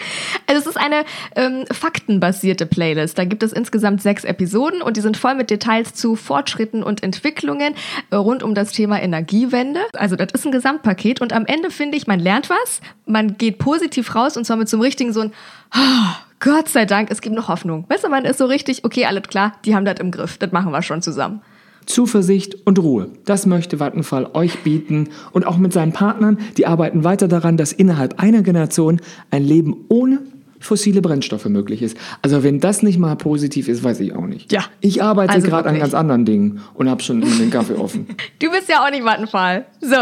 Also 0.49 0.61
es 0.61 0.67
ist 0.67 0.77
eine 0.77 1.05
ähm, 1.35 1.65
faktenbasierte 1.71 2.67
Playlist. 2.67 3.19
Da 3.19 3.25
gibt 3.25 3.43
es 3.43 3.53
insgesamt 3.53 4.03
sechs 4.03 4.25
Episoden 4.25 4.81
und 4.83 4.97
die 4.97 5.01
sind 5.01 5.17
voll 5.17 5.35
mit 5.35 5.51
Details 5.51 5.95
zu 5.95 6.15
Fortschritten 6.17 6.83
und 6.83 7.03
Entwicklungen 7.03 7.75
äh, 8.11 8.17
rund 8.17 8.43
um 8.43 8.55
das 8.55 8.73
Thema 8.73 9.01
Energiewende. 9.03 9.81
Also 9.95 10.17
das 10.17 10.29
ist 10.33 10.47
ein 10.47 10.53
Gesamtpaket 10.53 11.21
und 11.21 11.33
am 11.33 11.47
Ende 11.47 11.71
finde 11.71 11.97
ich, 11.97 12.07
man 12.07 12.21
lernt 12.21 12.49
was, 12.51 12.81
man 13.07 13.37
geht 13.39 13.59
positiv 13.59 14.15
raus 14.15 14.37
und 14.37 14.45
zwar 14.45 14.57
mit 14.57 14.69
so 14.69 14.77
einem 14.77 14.83
richtigen 14.83 15.13
so 15.13 15.21
ein 15.21 15.33
"Ah, 15.73 16.17
Gott 16.41 16.69
sei 16.69 16.85
Dank, 16.85 17.11
es 17.11 17.21
gibt 17.21 17.35
noch 17.35 17.49
Hoffnung. 17.49 17.85
Weißt 17.89 18.05
du, 18.05 18.09
man 18.09 18.25
ist 18.25 18.39
so 18.39 18.47
richtig, 18.47 18.85
okay, 18.85 19.07
alles 19.07 19.25
klar, 19.25 19.55
die 19.65 19.75
haben 19.75 19.85
das 19.85 19.99
im 20.01 20.11
Griff, 20.11 20.39
das 20.39 20.53
machen 20.53 20.71
wir 20.73 20.83
schon 20.83 21.03
zusammen. 21.03 21.41
Zuversicht 21.87 22.57
und 22.67 22.79
Ruhe. 22.79 23.09
Das 23.25 23.47
möchte 23.47 23.81
Vattenfall 23.81 24.29
euch 24.35 24.59
bieten. 24.61 25.09
Und 25.33 25.47
auch 25.47 25.57
mit 25.57 25.73
seinen 25.73 25.93
Partnern, 25.93 26.39
die 26.57 26.67
arbeiten 26.67 27.05
weiter 27.05 27.29
daran, 27.29 27.57
dass 27.57 27.73
innerhalb 27.73 28.21
einer 28.21 28.43
Generation 28.43 29.01
ein 29.31 29.45
Leben 29.45 29.77
ohne 29.89 30.21
fossile 30.59 31.01
Brennstoffe 31.01 31.47
möglich 31.47 31.83
ist. 31.83 31.97
Also 32.23 32.43
wenn 32.43 32.61
das 32.61 32.83
nicht 32.83 32.99
mal 32.99 33.15
positiv 33.17 33.69
ist, 33.69 33.85
weiß 33.85 34.01
ich 34.01 34.15
auch 34.15 34.27
nicht. 34.27 34.53
Ja. 34.53 34.65
Ich 34.81 35.03
arbeite 35.03 35.33
Also 35.35 35.49
gerade 35.49 35.69
an 35.69 35.79
ganz 35.79 35.95
anderen 35.95 36.25
Dingen 36.25 36.61
und 36.75 36.91
habe 36.91 37.03
schon 37.03 37.21
den 37.21 37.51
Kaffee 37.51 37.75
offen. 37.75 38.07
Du 38.39 38.51
bist 38.51 38.69
ja 38.69 38.85
auch 38.85 38.91
nicht 38.91 39.05
Vattenfall. 39.05 39.67
So, 39.81 39.97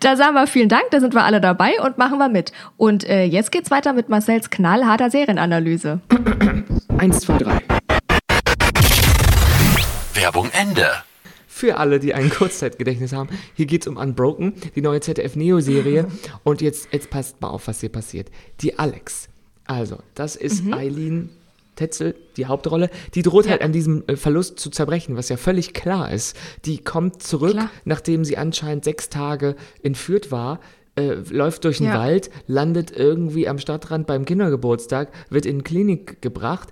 da 0.00 0.16
sagen 0.16 0.34
wir 0.34 0.46
vielen 0.46 0.68
Dank, 0.68 0.84
da 0.90 1.00
sind 1.00 1.14
wir 1.14 1.22
alle 1.24 1.40
dabei 1.40 1.72
und 1.84 1.98
machen 1.98 2.18
wir 2.18 2.28
mit. 2.28 2.52
Und 2.76 3.08
äh, 3.08 3.24
jetzt 3.24 3.52
geht's 3.52 3.70
weiter 3.70 3.92
mit 3.92 4.08
Marcells 4.08 4.50
knallharter 4.50 5.10
Serienanalyse. 5.10 6.00
Eins, 6.98 7.20
zwei, 7.20 7.38
drei. 7.38 7.62
Werbung 10.14 10.50
Ende. 10.52 10.86
Für 11.56 11.78
alle, 11.78 11.98
die 11.98 12.12
ein 12.12 12.28
Kurzzeitgedächtnis 12.28 13.14
haben, 13.14 13.30
hier 13.54 13.64
geht 13.64 13.80
es 13.80 13.86
um 13.88 13.96
Unbroken, 13.96 14.52
die 14.74 14.82
neue 14.82 15.00
ZDF-Neo-Serie. 15.00 16.06
Und 16.44 16.60
jetzt, 16.60 16.88
jetzt 16.92 17.08
passt 17.08 17.40
mal 17.40 17.48
auf, 17.48 17.66
was 17.66 17.80
hier 17.80 17.88
passiert. 17.88 18.28
Die 18.60 18.78
Alex, 18.78 19.30
also, 19.66 19.96
das 20.14 20.36
ist 20.36 20.64
Mhm. 20.64 20.74
Eileen 20.74 21.28
Tetzel, 21.74 22.14
die 22.36 22.44
Hauptrolle, 22.44 22.90
die 23.14 23.22
droht 23.22 23.48
halt 23.48 23.62
an 23.62 23.72
diesem 23.72 24.04
äh, 24.06 24.16
Verlust 24.16 24.60
zu 24.60 24.68
zerbrechen, 24.68 25.16
was 25.16 25.30
ja 25.30 25.38
völlig 25.38 25.72
klar 25.72 26.12
ist. 26.12 26.36
Die 26.66 26.76
kommt 26.76 27.22
zurück, 27.22 27.52
Klar. 27.52 27.70
nachdem 27.86 28.26
sie 28.26 28.36
anscheinend 28.36 28.84
sechs 28.84 29.08
Tage 29.08 29.56
entführt 29.82 30.30
war, 30.30 30.60
äh, 30.98 31.14
läuft 31.30 31.64
durch 31.64 31.78
den 31.78 31.86
Ja. 31.86 31.98
Wald, 31.98 32.28
landet 32.46 32.90
irgendwie 32.94 33.48
am 33.48 33.58
Stadtrand 33.58 34.06
beim 34.06 34.26
Kindergeburtstag, 34.26 35.10
wird 35.30 35.46
in 35.46 35.58
die 35.60 35.64
Klinik 35.64 36.20
gebracht, 36.20 36.68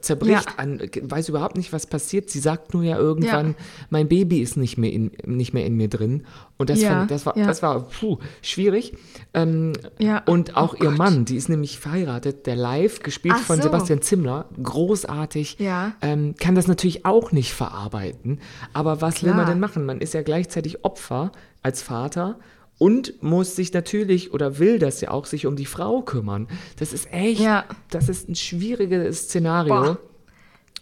zerbricht 0.00 0.46
Ja. 0.46 0.54
an, 0.56 0.80
weiß 1.02 1.28
überhaupt 1.28 1.56
nicht, 1.56 1.72
was 1.72 1.86
passiert. 1.86 2.30
Sie 2.30 2.38
sagt 2.40 2.74
nur 2.74 2.82
ja 2.82 2.96
irgendwann, 2.96 3.48
Ja. 3.48 3.54
mein 3.90 4.08
Baby 4.08 4.40
ist 4.40 4.56
nicht 4.56 4.78
mehr 4.78 4.92
in, 4.92 5.10
nicht 5.24 5.54
mehr 5.54 5.66
in 5.66 5.76
mir 5.76 5.88
drin. 5.88 6.24
Und 6.56 6.70
das, 6.70 6.80
Ja, 6.80 6.90
fand, 6.90 7.10
das 7.10 7.26
war, 7.26 7.34
das 7.34 7.62
war 7.62 7.80
puh, 7.88 8.18
schwierig. 8.42 8.94
Ähm. 9.34 9.72
Und 10.26 10.56
auch 10.56 10.74
Oh 10.74 10.82
ihr 10.84 10.88
Gott. 10.90 10.98
Mann, 10.98 11.24
die 11.24 11.36
ist 11.36 11.48
nämlich 11.48 11.78
verheiratet, 11.78 12.46
der 12.46 12.56
Live, 12.56 13.00
gespielt 13.00 13.34
Ach 13.38 13.42
von 13.42 13.56
so. 13.56 13.62
Sebastian 13.64 14.02
Zimmler, 14.02 14.46
großartig, 14.62 15.58
ähm, 16.02 16.34
kann 16.38 16.54
das 16.54 16.66
natürlich 16.68 17.04
auch 17.06 17.32
nicht 17.32 17.52
verarbeiten. 17.52 18.40
Aber 18.72 19.00
was 19.00 19.22
will 19.22 19.30
man 19.30 19.40
Klar. 19.40 19.50
denn 19.52 19.60
machen? 19.60 19.84
Man 19.86 20.00
ist 20.00 20.14
ja 20.14 20.22
gleichzeitig 20.22 20.84
Opfer 20.84 21.32
als 21.62 21.82
Vater 21.82 22.38
und 22.84 23.22
muss 23.22 23.56
sich 23.56 23.72
natürlich 23.72 24.32
oder 24.34 24.58
will 24.58 24.78
das 24.78 25.00
ja 25.00 25.10
auch 25.10 25.24
sich 25.26 25.46
um 25.46 25.56
die 25.56 25.64
Frau 25.66 26.02
kümmern. 26.02 26.48
Das 26.78 26.92
ist 26.92 27.12
echt, 27.12 27.40
Ja. 27.40 27.64
das 27.90 28.08
ist 28.08 28.28
ein 28.28 28.34
schwieriges 28.34 29.22
Szenario. 29.24 29.74
Boah. 29.74 29.98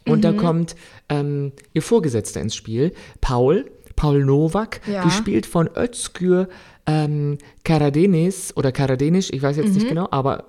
Und 0.06 0.18
Mhm. 0.18 0.22
da 0.22 0.32
kommt 0.32 0.74
ähm, 1.08 1.52
ihr 1.74 1.82
Vorgesetzter 1.82 2.40
ins 2.40 2.56
Spiel, 2.56 2.92
Paul, 3.20 3.70
Paul 3.94 4.24
Nowak, 4.24 4.80
Ja. 4.88 5.04
gespielt 5.04 5.46
von 5.46 5.68
Özgür 5.76 6.48
ähm, 6.86 7.38
Karadenis 7.62 8.52
oder 8.56 8.72
Karadenisch, 8.72 9.30
ich 9.32 9.40
weiß 9.40 9.56
jetzt 9.58 9.68
Mhm. 9.68 9.74
nicht 9.74 9.88
genau, 9.88 10.08
aber 10.10 10.46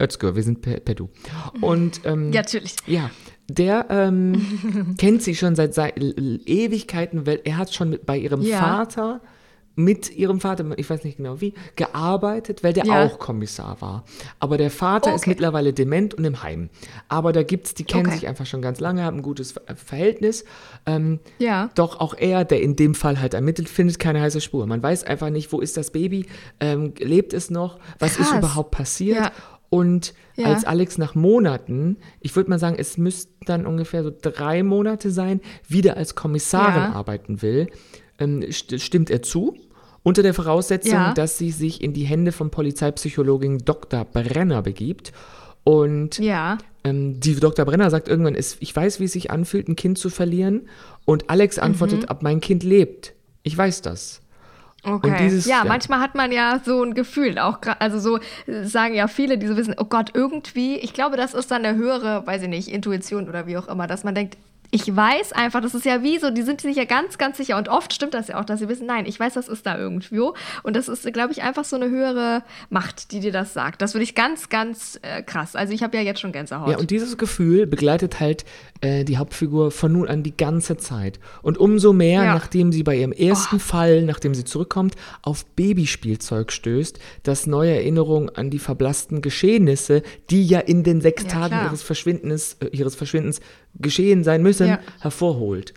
Özgür, 0.00 0.36
wir 0.36 0.44
sind 0.44 0.60
per, 0.62 0.78
per 0.78 0.94
Du. 0.94 1.08
Und 1.60 2.02
ähm, 2.04 2.32
Ja, 2.32 2.42
natürlich. 2.42 2.76
ja, 2.86 3.10
der 3.48 3.86
ähm, 3.90 4.94
kennt 4.98 5.22
sie 5.24 5.34
schon 5.34 5.56
seit, 5.56 5.74
seit 5.74 5.98
Ewigkeiten, 5.98 7.26
weil 7.26 7.40
er 7.42 7.56
hat 7.56 7.74
schon 7.74 7.90
mit, 7.90 8.06
bei 8.06 8.16
ihrem 8.18 8.42
Ja. 8.42 8.58
Vater, 8.60 9.20
mit 9.74 10.14
ihrem 10.14 10.40
Vater, 10.40 10.66
ich 10.76 10.88
weiß 10.90 11.02
nicht 11.04 11.16
genau 11.16 11.40
wie, 11.40 11.54
gearbeitet, 11.76 12.62
weil 12.62 12.72
der 12.72 12.84
Ja. 12.86 13.04
auch 13.06 13.18
Kommissar 13.18 13.80
war. 13.80 14.04
Aber 14.38 14.56
der 14.58 14.70
Vater 14.70 15.14
ist 15.14 15.22
Okay. 15.22 15.30
mittlerweile 15.30 15.72
dement 15.72 16.14
und 16.14 16.24
im 16.24 16.42
Heim. 16.42 16.68
Aber 17.08 17.32
da 17.32 17.42
gibt's, 17.42 17.74
die 17.74 17.84
kennen 17.84 18.06
Okay. 18.08 18.16
sich 18.16 18.28
einfach 18.28 18.46
schon 18.46 18.60
ganz 18.62 18.80
lange, 18.80 19.02
haben 19.02 19.18
ein 19.18 19.22
gutes 19.22 19.52
Ver- 19.52 19.62
Verhältnis. 19.76 20.44
Ähm, 20.86 21.20
Ja. 21.38 21.70
Doch 21.74 22.00
auch 22.00 22.14
er, 22.18 22.44
der 22.44 22.60
in 22.62 22.76
dem 22.76 22.94
Fall 22.94 23.20
halt 23.20 23.34
ermittelt, 23.34 23.68
findet 23.68 23.98
keine 23.98 24.20
heiße 24.20 24.40
Spur. 24.40 24.66
Man 24.66 24.82
weiß 24.82 25.04
einfach 25.04 25.30
nicht, 25.30 25.52
wo 25.52 25.60
ist 25.60 25.76
das 25.76 25.90
Baby, 25.90 26.26
ähm, 26.60 26.92
lebt 26.98 27.32
es 27.32 27.50
noch, 27.50 27.78
was 27.98 28.18
ist 28.18 28.28
Krass. 28.28 28.38
überhaupt 28.38 28.70
passiert. 28.72 29.16
Ja. 29.18 29.32
Und 29.70 30.12
Ja. 30.36 30.48
als 30.48 30.64
Alex 30.64 30.98
nach 30.98 31.14
Monaten, 31.14 31.96
ich 32.20 32.36
würde 32.36 32.50
mal 32.50 32.58
sagen, 32.58 32.76
es 32.78 32.98
müssten 32.98 33.32
dann 33.46 33.64
ungefähr 33.66 34.02
so 34.02 34.10
drei 34.20 34.62
Monate 34.62 35.10
sein, 35.10 35.40
wieder 35.66 35.96
als 35.96 36.14
Kommissarin 36.14 36.74
Ja. 36.82 36.92
arbeiten 36.92 37.40
will, 37.40 37.68
ähm, 38.22 38.42
st 38.52 38.80
stimmt 38.80 39.10
er 39.10 39.22
zu. 39.22 39.56
Unter 40.04 40.22
der 40.22 40.34
Voraussetzung, 40.34 40.92
Ja. 40.92 41.14
dass 41.14 41.38
sie 41.38 41.50
sich 41.52 41.80
in 41.82 41.92
die 41.92 42.04
Hände 42.04 42.32
von 42.32 42.50
Polizeipsychologin 42.50 43.58
Dr. 43.58 44.04
Brenner 44.04 44.62
begibt. 44.62 45.12
Und 45.64 46.18
Ja. 46.18 46.58
ähm, 46.82 47.20
die 47.20 47.36
Dr. 47.36 47.64
Brenner 47.64 47.88
sagt 47.90 48.08
irgendwann, 48.08 48.34
es, 48.34 48.56
ich 48.60 48.74
weiß, 48.74 48.98
wie 48.98 49.04
es 49.04 49.12
sich 49.12 49.30
anfühlt, 49.30 49.68
ein 49.68 49.76
Kind 49.76 49.98
zu 49.98 50.10
verlieren. 50.10 50.62
Und 51.04 51.30
Alex 51.30 51.56
Mhm. 51.58 51.62
antwortet, 51.62 52.08
ab 52.10 52.22
mein 52.22 52.40
Kind 52.40 52.64
lebt. 52.64 53.14
Ich 53.44 53.56
weiß 53.56 53.82
das. 53.82 54.20
Okay. 54.84 55.14
dieses- 55.22 55.46
ja, 55.46 55.58
ja. 55.58 55.64
manchmal 55.64 56.00
hat 56.00 56.16
man 56.16 56.32
ja 56.32 56.60
so 56.64 56.82
ein 56.82 56.94
Gefühl, 56.94 57.38
auch 57.38 57.58
also 57.78 58.00
so 58.00 58.18
äh, 58.50 58.64
sagen 58.64 58.94
ja 58.94 59.06
viele, 59.06 59.38
die 59.38 59.46
so 59.46 59.56
wissen, 59.56 59.76
oh 59.78 59.84
Gott, 59.84 60.10
irgendwie, 60.14 60.74
ich 60.74 60.92
glaube, 60.92 61.16
das 61.16 61.34
ist 61.34 61.52
dann 61.52 61.64
eine 61.64 61.78
höhere, 61.78 62.26
weiß 62.26 62.42
ich 62.42 62.48
nicht, 62.48 62.66
Intuition 62.66 63.28
oder 63.28 63.46
wie 63.46 63.56
auch 63.56 63.68
immer, 63.68 63.86
dass 63.86 64.02
man 64.02 64.16
denkt, 64.16 64.36
ich 64.74 64.96
weiß 64.96 65.32
einfach, 65.32 65.60
das 65.60 65.74
ist 65.74 65.84
ja 65.84 66.02
wie 66.02 66.18
so, 66.18 66.30
die 66.30 66.40
sind 66.40 66.62
sich 66.62 66.76
ja 66.76 66.86
ganz, 66.86 67.18
ganz 67.18 67.36
sicher 67.36 67.58
und 67.58 67.68
oft 67.68 67.92
stimmt 67.92 68.14
das 68.14 68.28
ja 68.28 68.40
auch, 68.40 68.44
dass 68.46 68.58
sie 68.58 68.68
wissen, 68.70 68.86
nein, 68.86 69.04
ich 69.04 69.20
weiß, 69.20 69.34
das 69.34 69.46
ist 69.46 69.66
da 69.66 69.76
irgendwo 69.78 70.34
und 70.62 70.74
das 70.74 70.88
ist, 70.88 71.12
glaube 71.12 71.30
ich, 71.30 71.42
einfach 71.42 71.64
so 71.66 71.76
eine 71.76 71.90
höhere 71.90 72.42
Macht, 72.70 73.12
die 73.12 73.20
dir 73.20 73.32
das 73.32 73.52
sagt. 73.52 73.82
Das 73.82 73.92
würde 73.92 74.04
ich 74.04 74.14
ganz, 74.14 74.48
ganz 74.48 74.98
äh, 75.02 75.22
krass. 75.22 75.54
Also 75.56 75.74
ich 75.74 75.82
habe 75.82 75.96
ja 75.98 76.02
jetzt 76.02 76.20
schon 76.20 76.32
Gänsehaut. 76.32 76.70
Ja, 76.70 76.78
und 76.78 76.90
dieses 76.90 77.18
Gefühl 77.18 77.66
begleitet 77.66 78.18
halt 78.18 78.46
äh, 78.80 79.04
die 79.04 79.18
Hauptfigur 79.18 79.70
von 79.72 79.92
nun 79.92 80.08
an 80.08 80.22
die 80.22 80.34
ganze 80.34 80.78
Zeit. 80.78 81.20
Und 81.42 81.58
umso 81.58 81.92
mehr, 81.92 82.24
Ja. 82.24 82.34
nachdem 82.34 82.72
sie 82.72 82.82
bei 82.82 82.96
ihrem 82.96 83.12
Oh. 83.12 83.22
ersten 83.22 83.60
Fall, 83.60 84.02
nachdem 84.02 84.34
sie 84.34 84.44
zurückkommt, 84.44 84.94
auf 85.20 85.44
Babyspielzeug 85.54 86.50
stößt, 86.50 86.98
das 87.24 87.46
neue 87.46 87.74
Erinnerungen 87.74 88.30
an 88.34 88.48
die 88.48 88.58
verblassten 88.58 89.20
Geschehnisse, 89.20 90.02
die 90.30 90.46
ja 90.46 90.60
in 90.60 90.82
den 90.82 91.02
sechs 91.02 91.24
Ja, 91.24 91.28
Tagen 91.30 91.48
klar. 91.56 91.64
ihres 91.66 91.82
Verschwindens, 91.82 92.56
äh, 92.60 92.68
ihres 92.68 92.94
Verschwindens 92.94 93.40
geschehen 93.78 94.24
sein 94.24 94.42
müssen, 94.42 94.68
Ja. 94.68 94.78
hervorholt. 95.00 95.74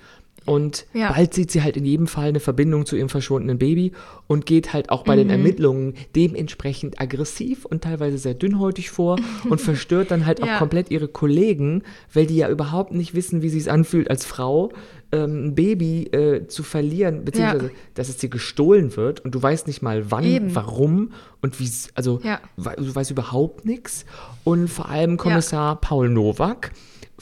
Und 0.47 0.85
Ja. 0.93 1.11
bald 1.11 1.33
sieht 1.33 1.49
sie 1.49 1.63
halt 1.63 1.75
in 1.75 1.85
jedem 1.85 2.05
Fall 2.05 2.27
eine 2.27 2.39
Verbindung 2.39 2.85
zu 2.85 2.95
ihrem 2.95 3.09
verschwundenen 3.09 3.57
Baby 3.57 3.93
und 4.27 4.45
geht 4.45 4.73
halt 4.73 4.91
auch 4.91 5.03
bei 5.03 5.15
den 5.15 5.25
Mhm. 5.25 5.33
Ermittlungen 5.33 5.93
dementsprechend 6.15 7.01
aggressiv 7.01 7.65
und 7.65 7.83
teilweise 7.83 8.19
sehr 8.19 8.35
dünnhäutig 8.35 8.91
vor 8.91 9.15
und 9.49 9.59
verstört 9.59 10.11
dann 10.11 10.27
halt 10.27 10.43
auch 10.43 10.47
Ja. 10.47 10.59
komplett 10.59 10.91
ihre 10.91 11.07
Kollegen, 11.07 11.81
weil 12.13 12.27
die 12.27 12.35
ja 12.35 12.47
überhaupt 12.49 12.93
nicht 12.93 13.15
wissen, 13.15 13.41
wie 13.41 13.49
sie 13.49 13.57
es 13.57 13.67
anfühlt, 13.67 14.07
als 14.11 14.23
Frau 14.25 14.71
ähm, 15.11 15.47
ein 15.47 15.55
Baby 15.55 16.03
äh, 16.11 16.45
zu 16.47 16.61
verlieren, 16.61 17.25
beziehungsweise 17.25 17.71
dass 17.95 18.09
es 18.09 18.17
dir 18.17 18.29
gestohlen 18.29 18.95
wird 18.97 19.21
und 19.25 19.33
du 19.33 19.41
weißt 19.41 19.65
nicht 19.65 19.81
mal 19.81 20.11
wann, 20.11 20.25
Eben. 20.25 20.53
warum 20.53 21.11
und 21.41 21.59
wie, 21.59 21.69
also 21.95 22.19
Ja. 22.23 22.39
du 22.57 22.93
weißt 22.93 23.09
überhaupt 23.09 23.65
nichts. 23.65 24.05
Und 24.43 24.67
vor 24.67 24.89
allem 24.89 25.17
Kommissar 25.17 25.79
Paul 25.81 26.09
Nowak, 26.09 26.71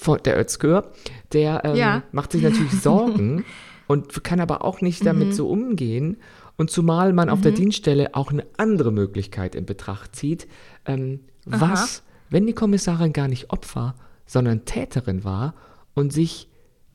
von 0.03 0.19
der 0.25 0.39
Özgür, 0.39 0.91
der 1.31 1.63
ähm, 1.65 1.75
Ja. 1.75 2.03
macht 2.11 2.31
sich 2.33 2.41
natürlich 2.43 2.71
Sorgen 2.81 3.45
und 3.87 4.23
kann 4.23 4.39
aber 4.39 4.63
auch 4.63 4.81
nicht 4.81 5.05
damit 5.05 5.29
Mhm. 5.29 5.33
so 5.33 5.49
umgehen. 5.49 6.17
Und 6.55 6.69
zumal 6.69 7.13
man 7.13 7.29
auf 7.29 7.41
der 7.41 7.51
Dienststelle 7.51 8.13
auch 8.13 8.31
eine 8.31 8.45
andere 8.57 8.91
Möglichkeit 8.91 9.55
in 9.55 9.65
Betracht 9.65 10.15
zieht, 10.15 10.47
ähm, 10.85 11.21
was, 11.45 12.03
wenn 12.29 12.45
die 12.45 12.53
Kommissarin 12.53 13.11
gar 13.11 13.27
nicht 13.27 13.49
Opfer, 13.51 13.95
sondern 14.27 14.63
Täterin 14.65 15.23
war 15.23 15.55
und 15.95 16.13
sich 16.13 16.47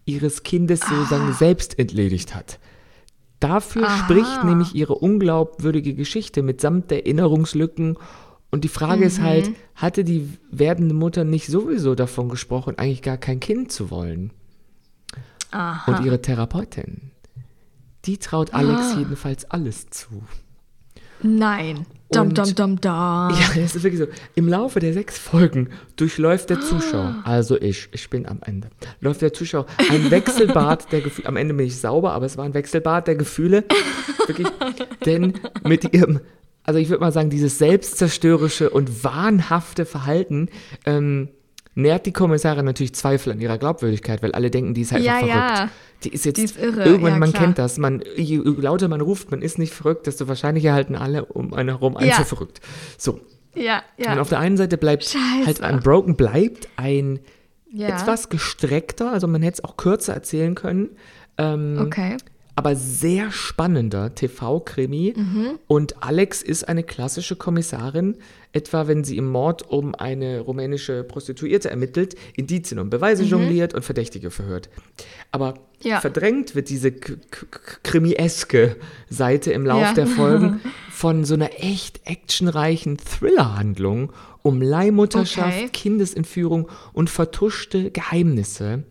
ihres 0.05 0.43
Kindes 0.45 0.81
sozusagen 0.81 1.33
selbst 1.33 1.79
entledigt 1.79 2.35
hat. 2.35 2.59
Dafür 3.41 3.85
Aha. 3.87 3.99
spricht 4.05 4.45
nämlich 4.45 4.75
ihre 4.75 4.95
unglaubwürdige 4.95 5.95
Geschichte 5.95 6.43
mitsamt 6.43 6.91
der 6.91 7.05
Erinnerungslücken. 7.07 7.97
Und 8.51 8.65
die 8.65 8.69
Frage 8.69 9.05
ist 9.05 9.21
halt, 9.21 9.51
hatte 9.75 10.05
die 10.05 10.29
werdende 10.51 10.95
Mutter 10.95 11.25
nicht 11.25 11.49
sowieso 11.49 11.95
davon 11.95 12.29
gesprochen, 12.31 12.79
eigentlich 12.79 13.03
gar 13.03 13.19
kein 13.19 13.41
Kind 13.41 13.71
zu 13.71 13.91
wollen? 13.91 14.33
Aha. 15.51 15.91
Und 15.93 16.05
ihre 16.05 16.21
Therapeutin, 16.23 17.11
die 18.05 18.19
traut 18.19 18.55
Ah. 18.55 18.59
Alex 18.59 18.95
jedenfalls 18.97 19.51
alles 19.51 19.91
zu. 19.91 20.23
Nein. 21.23 21.85
Dum, 22.11 22.33
dum, 22.33 22.55
dum, 22.55 22.81
dum. 22.81 22.81
Ja, 23.35 23.51
es 23.57 23.75
ist 23.77 23.83
wirklich 23.83 24.01
so. 24.01 24.07
Im 24.35 24.49
Laufe 24.49 24.81
der 24.81 24.95
sechs 24.95 25.19
Folgen 25.19 25.69
durchläuft 25.97 26.49
der 26.49 26.61
Zuschauer, 26.61 27.17
Ah. 27.25 27.31
also 27.31 27.61
ich, 27.61 27.89
ich 27.93 28.09
bin 28.09 28.25
am 28.27 28.39
Ende, 28.43 28.71
läuft 29.01 29.21
der 29.21 29.35
Zuschauer 29.35 29.67
ein 29.91 30.11
Wechselbad 30.11 30.91
der 30.91 31.03
Gefühle. 31.03 31.29
Am 31.29 31.37
Ende 31.37 31.53
bin 31.53 31.67
ich 31.67 31.77
sauber, 31.79 32.13
aber 32.13 32.25
es 32.25 32.39
war 32.39 32.47
ein 32.47 32.55
Wechselbad 32.55 33.09
der 33.09 33.17
Gefühle. 33.17 33.65
Wirklich. 34.27 34.47
Denn 35.05 35.35
mit 35.65 35.93
ihrem, 35.93 36.21
also 36.69 36.79
ich 36.79 36.91
würde 36.91 37.01
mal 37.01 37.13
sagen, 37.13 37.31
dieses 37.31 37.57
selbstzerstörerische 37.59 38.69
und 38.71 39.03
wahnhafte 39.03 39.87
Verhalten 39.87 40.49
ähm, 40.87 41.29
nährt 41.75 42.05
die 42.07 42.13
Kommissarin 42.13 42.65
natürlich 42.67 42.95
Zweifel 42.95 43.33
an 43.33 43.41
ihrer 43.41 43.57
Glaubwürdigkeit, 43.57 44.23
weil 44.23 44.33
alle 44.33 44.51
denken, 44.51 44.75
die 44.75 44.83
ist 44.83 44.93
halt 44.93 45.03
Ja, 45.05 45.15
verrückt. 45.19 45.35
ja. 45.35 45.71
Die 46.05 46.09
ist 46.11 46.25
jetzt 46.27 46.37
Die 46.37 46.45
ist 46.45 46.59
irre, 46.59 46.85
irgendwann, 46.85 47.13
ja, 47.15 47.19
man 47.19 47.33
kennt 47.33 47.59
das, 47.59 47.79
man, 47.79 48.03
je 48.17 48.37
lauter 48.45 48.89
man 48.89 49.01
ruft, 49.01 49.31
man 49.31 49.41
ist 49.43 49.59
nicht 49.59 49.73
verrückt, 49.73 50.07
desto 50.07 50.29
wahrscheinlicher 50.29 50.73
halten 50.73 50.95
alle 50.95 51.25
um 51.25 51.55
einen 51.55 51.71
herum 51.71 51.97
einen 51.97 52.13
für 52.13 52.25
verrückt. 52.25 52.61
So, 52.99 53.21
Ja, 53.55 53.83
ja. 53.97 54.13
und 54.13 54.19
auf 54.19 54.29
der 54.29 54.39
einen 54.41 54.57
Seite 54.57 54.77
bleibt 54.77 55.05
Scheiße. 55.05 55.47
halt 55.47 55.61
Unbroken 55.61 56.17
bleibt 56.17 56.69
ein 56.77 57.19
etwas 57.77 58.29
gestreckter, 58.29 59.11
also 59.13 59.27
man 59.27 59.43
hätte 59.43 59.55
es 59.63 59.65
auch 59.65 59.77
kürzer 59.77 60.15
erzählen 60.15 60.55
können. 60.55 60.91
Ähm, 61.39 61.79
Okay. 61.81 62.17
Aber 62.59 62.75
sehr 62.75 63.31
spannender 63.31 64.17
TV-Krimi. 64.17 65.15
Und 65.69 66.03
Alex 66.03 66.43
ist 66.43 66.69
eine 66.69 66.83
klassische 66.83 67.37
Kommissarin, 67.37 68.17
etwa 68.53 68.89
wenn 68.89 69.05
sie 69.05 69.17
im 69.17 69.29
Mord 69.29 69.71
um 69.71 69.95
eine 69.95 70.41
rumänische 70.41 71.05
Prostituierte 71.05 71.71
ermittelt, 71.71 72.17
Indizien 72.35 72.81
und 72.81 72.91
Beweise 72.91 73.23
jongliert 73.23 73.75
und 73.75 73.85
Verdächtige 73.85 74.33
verhört. 74.33 74.71
Aber 75.31 75.55
Ja. 75.83 76.01
verdrängt 76.01 76.57
wird 76.57 76.69
diese 76.69 76.91
krimieske 77.85 78.75
Seite 79.09 79.53
im 79.53 79.65
Lauf 79.65 79.83
Ja. 79.83 79.93
der 79.95 80.09
Folgen 80.09 80.61
von 80.91 81.25
so 81.25 81.35
einer 81.35 81.51
echt 81.63 82.01
actionreichen 82.07 82.97
Thriller-Handlung 82.99 84.13
um 84.43 84.61
Leihmutterschaft, 84.61 85.59
Okay. 85.59 85.69
Kindesentführung 85.73 86.69
und 86.93 87.09
vertuschte 87.09 87.93
Geheimnisse. 87.93 88.83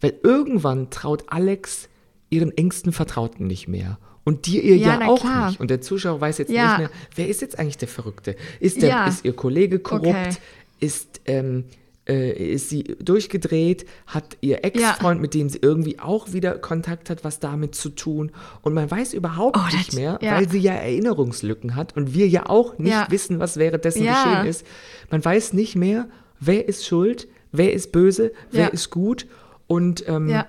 Weil 0.00 0.14
irgendwann 0.22 0.90
traut 0.90 1.24
Alex 1.26 1.88
ihren 2.32 2.56
engsten 2.56 2.92
Vertrauten 2.92 3.46
nicht 3.46 3.68
mehr. 3.68 3.98
Und 4.24 4.46
dir 4.46 4.62
ihr 4.62 4.76
Ja, 4.76 5.00
ja, 5.00 5.08
auch 5.08 5.20
klar. 5.20 5.48
nicht. 5.48 5.60
Und 5.60 5.68
der 5.70 5.80
Zuschauer 5.80 6.20
weiß 6.20 6.38
jetzt 6.38 6.50
Ja. 6.52 6.68
nicht 6.68 6.78
mehr, 6.78 6.90
wer 7.16 7.28
ist 7.28 7.40
jetzt 7.42 7.58
eigentlich 7.58 7.78
der 7.78 7.88
Verrückte? 7.88 8.36
Ist, 8.60 8.80
der, 8.82 8.88
Ja. 8.88 9.06
ist 9.06 9.24
ihr 9.24 9.32
Kollege 9.34 9.78
korrupt? 9.80 10.06
Okay. 10.08 10.30
Ist, 10.80 11.20
ähm, 11.26 11.64
äh, 12.08 12.52
ist 12.54 12.68
sie 12.68 12.82
durchgedreht? 13.00 13.84
Hat 14.06 14.36
ihr 14.40 14.64
Ex-Freund, 14.64 15.20
mit 15.20 15.34
dem 15.34 15.48
sie 15.48 15.58
irgendwie 15.60 15.98
auch 16.00 16.32
wieder 16.32 16.58
Kontakt 16.58 17.10
hat, 17.10 17.24
was 17.24 17.40
damit 17.40 17.74
zu 17.74 17.88
tun? 17.90 18.30
Und 18.62 18.74
man 18.74 18.88
weiß 18.90 19.12
überhaupt 19.14 19.56
Oh, 19.56 19.76
nicht 19.76 19.88
das- 19.88 19.94
mehr, 19.96 20.18
weil 20.20 20.48
sie 20.48 20.58
ja 20.58 20.72
Erinnerungslücken 20.72 21.74
hat 21.76 21.96
und 21.96 22.14
wir 22.14 22.28
ja 22.28 22.48
auch 22.48 22.78
nicht 22.78 23.10
wissen, 23.10 23.38
was 23.40 23.56
währenddessen 23.56 24.04
geschehen 24.06 24.46
ist. 24.46 24.64
Man 25.10 25.24
weiß 25.24 25.52
nicht 25.52 25.74
mehr, 25.76 26.08
wer 26.40 26.68
ist 26.68 26.86
schuld, 26.86 27.28
wer 27.52 27.72
ist 27.72 27.90
böse, 27.92 28.32
wer 28.52 28.72
ist 28.72 28.90
gut. 28.90 29.26
Und 29.66 30.04
ähm, 30.08 30.28
Ja. 30.28 30.46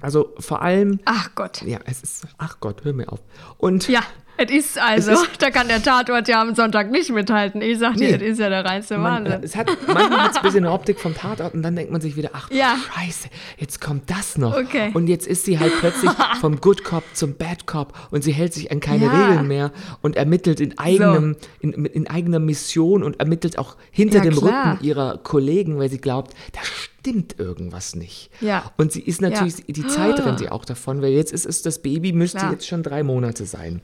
Also 0.00 0.34
vor 0.38 0.62
allem, 0.62 1.00
Ach 1.04 1.34
Gott. 1.34 1.62
ja, 1.62 1.78
es 1.84 2.02
ist, 2.02 2.26
ach 2.38 2.58
Gott, 2.60 2.84
hör 2.84 2.92
mir 2.92 3.10
auf. 3.12 3.20
Und 3.58 3.88
Ja, 3.88 4.02
es 4.38 4.50
ist 4.50 4.78
also, 4.78 5.10
Es 5.12 5.22
ist- 5.22 5.42
da 5.42 5.50
kann 5.50 5.68
der 5.68 5.82
Tatort 5.82 6.28
ja 6.28 6.40
am 6.40 6.54
Sonntag 6.54 6.90
nicht 6.90 7.10
mithalten. 7.10 7.60
Ich 7.60 7.78
sag 7.78 7.96
dir, 7.96 8.12
Nee. 8.12 8.18
das 8.18 8.22
ist 8.28 8.38
ja 8.38 8.48
der 8.48 8.64
reinste 8.64 8.96
man, 8.98 9.24
Wahnsinn. 9.24 9.42
es 9.42 9.56
hat, 9.56 9.68
manchmal 9.86 10.22
hat 10.22 10.30
es 10.30 10.36
ein 10.38 10.42
bisschen 10.42 10.64
eine 10.64 10.72
Optik 10.72 11.00
vom 11.00 11.14
Tatort 11.14 11.54
und 11.54 11.62
dann 11.62 11.76
denkt 11.76 11.92
man 11.92 12.00
sich 12.00 12.16
wieder, 12.16 12.30
ach 12.32 12.50
Ja. 12.50 12.76
scheiße, 12.94 13.28
jetzt 13.58 13.80
kommt 13.80 14.08
das 14.10 14.38
noch. 14.38 14.56
Okay. 14.56 14.90
Und 14.94 15.08
jetzt 15.08 15.26
ist 15.26 15.44
sie 15.44 15.58
halt 15.58 15.72
plötzlich 15.80 16.10
vom 16.40 16.60
Good 16.60 16.84
Cop 16.84 17.04
zum 17.14 17.34
Bad 17.34 17.66
Cop 17.66 17.92
und 18.10 18.22
sie 18.24 18.32
hält 18.32 18.54
sich 18.54 18.70
an 18.70 18.80
keine 18.80 19.06
Ja. 19.06 19.26
Regeln 19.28 19.48
mehr 19.48 19.72
und 20.02 20.16
ermittelt 20.16 20.60
in 20.60 20.78
eigenem, 20.78 21.36
in, 21.60 21.72
in 21.86 22.06
eigener 22.08 22.38
Mission 22.38 23.02
und 23.02 23.20
ermittelt 23.20 23.58
auch 23.58 23.76
hinter 23.90 24.18
Ja, 24.18 24.22
dem 24.24 24.36
klar. 24.36 24.72
Rücken 24.74 24.84
ihrer 24.84 25.18
Kollegen, 25.18 25.78
weil 25.78 25.90
sie 25.90 25.98
glaubt, 25.98 26.34
da 26.52 26.60
stimmt 26.62 27.38
irgendwas 27.38 27.94
nicht. 27.94 28.30
Ja. 28.40 28.70
Und 28.76 28.92
sie 28.92 29.00
ist 29.00 29.20
natürlich, 29.20 29.56
die 29.66 29.86
Zeit 29.86 30.18
rennt 30.24 30.40
ihr 30.42 30.52
auch 30.52 30.64
davon, 30.64 31.00
weil 31.02 31.12
jetzt 31.12 31.32
ist 31.32 31.46
es, 31.46 31.62
das 31.62 31.80
Baby 31.80 32.12
müsste 32.12 32.38
Klar. 32.38 32.52
jetzt 32.52 32.66
schon 32.66 32.82
drei 32.82 33.02
Monate 33.02 33.46
sein. 33.46 33.80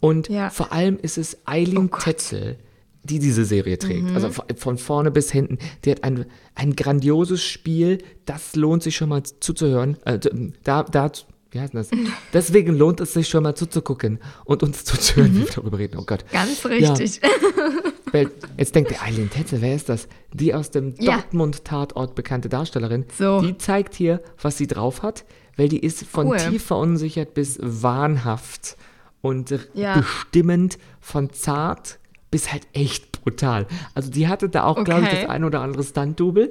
Und 0.00 0.28
Ja. 0.28 0.50
vor 0.50 0.72
allem 0.72 0.98
ist 1.00 1.18
es 1.18 1.38
Eileen 1.46 1.90
Oh 1.92 1.96
Tetzel, 1.98 2.56
die 3.04 3.18
diese 3.18 3.44
Serie 3.44 3.78
trägt. 3.78 4.10
Mhm. 4.10 4.14
Also 4.14 4.30
von- 4.56 4.78
vorne 4.78 5.10
bis 5.10 5.30
hinten. 5.32 5.58
Die 5.84 5.90
hat 5.90 6.04
ein, 6.04 6.26
ein 6.54 6.76
grandioses 6.76 7.42
Spiel. 7.42 7.98
Das 8.26 8.54
lohnt 8.56 8.82
sich 8.82 8.96
schon 8.96 9.08
mal 9.08 9.22
zuzuhören. 9.22 9.96
Äh, 10.04 10.18
da, 10.64 10.82
da, 10.84 11.10
wie 11.50 11.60
heißt 11.60 11.74
das? 11.74 11.88
Deswegen 12.32 12.76
lohnt 12.76 13.00
es 13.00 13.14
sich 13.14 13.28
schon 13.28 13.42
mal 13.42 13.54
zuzugucken 13.54 14.18
und 14.44 14.62
uns 14.62 14.84
zuzuhören, 14.84 15.34
wie 15.34 15.40
wir 15.40 15.46
darüber 15.54 15.78
reden. 15.78 15.96
Oh 15.98 16.04
Gott. 16.04 16.24
Mhm. 16.30 16.32
Ganz 16.32 16.66
richtig. 16.66 17.20
Weil 18.12 18.30
jetzt 18.56 18.74
denkt 18.74 18.90
ihr, 18.90 19.02
Eileen 19.02 19.28
Tetzel, 19.30 19.60
wer 19.60 19.74
ist 19.74 19.88
das? 19.88 20.08
Die 20.32 20.54
aus 20.54 20.70
dem 20.70 20.94
Ja. 20.98 21.16
Dortmund-Tatort 21.16 22.14
bekannte 22.14 22.48
Darstellerin. 22.48 23.04
So. 23.18 23.40
Die 23.42 23.58
zeigt 23.58 23.94
hier, 23.94 24.22
was 24.40 24.56
sie 24.56 24.66
drauf 24.66 25.02
hat, 25.02 25.24
weil 25.56 25.68
die 25.68 25.80
ist 25.80 26.04
von 26.06 26.28
Cool. 26.28 26.36
tief 26.38 26.64
verunsichert 26.64 27.34
bis 27.34 27.58
wahnhaft 27.60 28.76
und 29.20 29.54
Ja. 29.74 29.98
bestimmend 29.98 30.78
von 31.00 31.30
zart 31.32 31.98
bis 32.30 32.52
halt 32.52 32.66
echt 32.74 33.12
brutal. 33.22 33.66
Also 33.94 34.10
die 34.10 34.28
hatte 34.28 34.48
da 34.48 34.64
auch, 34.64 34.84
glaube 34.84 35.02
ich, 35.02 35.08
Okay. 35.08 35.20
das 35.22 35.30
ein 35.30 35.44
oder 35.44 35.60
andere 35.62 35.82
Stunt-Double. 35.82 36.50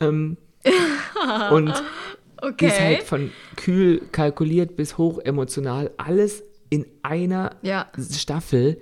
Ähm, 0.00 0.36
und 1.50 1.72
Okay. 2.42 2.66
ist 2.66 2.80
halt 2.80 3.02
von 3.02 3.30
kühl 3.56 4.00
kalkuliert 4.12 4.76
bis 4.76 4.98
hoch 4.98 5.18
emotional. 5.20 5.90
Alles 5.96 6.42
in 6.68 6.84
einer 7.02 7.56
Ja. 7.62 7.86
Staffel. 8.12 8.80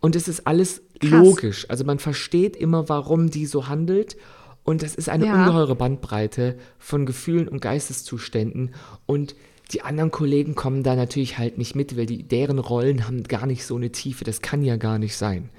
Und 0.00 0.16
es 0.16 0.26
ist 0.26 0.46
alles 0.48 0.82
Krass. 1.00 1.10
logisch. 1.10 1.66
Also 1.70 1.84
man 1.84 1.98
versteht 2.00 2.56
immer, 2.56 2.88
warum 2.88 3.30
die 3.30 3.46
so 3.46 3.68
handelt. 3.68 4.16
Und 4.64 4.82
das 4.82 4.94
ist 4.96 5.08
eine 5.08 5.26
Ja. 5.26 5.34
ungeheure 5.34 5.76
Bandbreite 5.76 6.58
von 6.78 7.06
Gefühlen 7.06 7.46
und 7.48 7.60
Geisteszuständen. 7.60 8.74
Und 9.06 9.34
die 9.70 9.82
anderen 9.82 10.10
Kollegen 10.10 10.54
kommen 10.54 10.82
da 10.82 10.96
natürlich 10.96 11.38
halt 11.38 11.58
nicht 11.58 11.74
mit, 11.74 11.96
weil 11.96 12.06
die, 12.06 12.22
deren 12.22 12.58
Rollen 12.58 13.06
haben 13.06 13.24
gar 13.24 13.46
nicht 13.46 13.64
so 13.64 13.76
eine 13.76 13.90
Tiefe. 13.90 14.24
Das 14.24 14.40
kann 14.40 14.62
ja 14.62 14.76
gar 14.76 14.98
nicht 14.98 15.16
sein. 15.16 15.50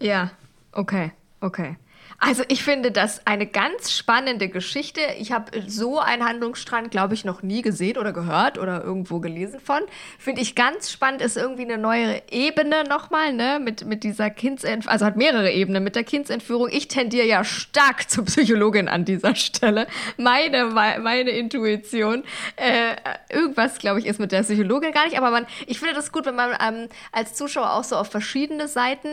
Ja, 0.00 0.30
okay, 0.72 1.12
okay. 1.40 1.76
Also 2.18 2.42
ich 2.48 2.62
finde 2.62 2.90
das 2.90 3.26
eine 3.26 3.46
ganz 3.46 3.92
spannende 3.92 4.48
Geschichte. 4.48 5.00
Ich 5.18 5.32
habe 5.32 5.50
so 5.66 5.98
einen 5.98 6.24
Handlungsstrang, 6.24 6.90
glaube 6.90 7.14
ich, 7.14 7.24
noch 7.24 7.42
nie 7.42 7.62
gesehen 7.62 7.98
oder 7.98 8.12
gehört 8.12 8.58
oder 8.58 8.82
irgendwo 8.82 9.20
gelesen 9.20 9.60
von. 9.60 9.80
Finde 10.18 10.40
ich 10.40 10.54
ganz 10.54 10.90
spannend, 10.90 11.22
ist 11.22 11.36
irgendwie 11.36 11.64
eine 11.64 11.78
neue 11.78 12.22
Ebene 12.30 12.84
nochmal, 12.84 13.32
ne, 13.32 13.60
mit, 13.60 13.84
mit 13.84 14.04
dieser 14.04 14.30
Kindsentführung, 14.30 14.92
also 14.92 15.04
hat 15.04 15.16
mehrere 15.16 15.50
Ebenen 15.52 15.84
mit 15.84 15.96
der 15.96 16.04
Kindsentführung. 16.04 16.68
Ich 16.70 16.88
tendiere 16.88 17.26
ja 17.26 17.44
stark 17.44 18.08
zur 18.10 18.24
Psychologin 18.24 18.88
an 18.88 19.04
dieser 19.04 19.34
Stelle. 19.34 19.86
Meine, 20.16 20.66
meine 20.66 21.30
Intuition. 21.30 22.24
Äh, 22.56 22.96
irgendwas, 23.34 23.78
glaube 23.78 24.00
ich, 24.00 24.06
ist 24.06 24.20
mit 24.20 24.32
der 24.32 24.42
Psychologin 24.42 24.92
gar 24.92 25.04
nicht, 25.04 25.18
aber 25.18 25.30
man, 25.30 25.46
ich 25.66 25.78
finde 25.78 25.94
das 25.94 26.12
gut, 26.12 26.26
wenn 26.26 26.36
man 26.36 26.56
ähm, 26.60 26.88
als 27.12 27.34
Zuschauer 27.34 27.72
auch 27.72 27.84
so 27.84 27.96
auf 27.96 28.10
verschiedene 28.10 28.68
Seiten 28.68 29.08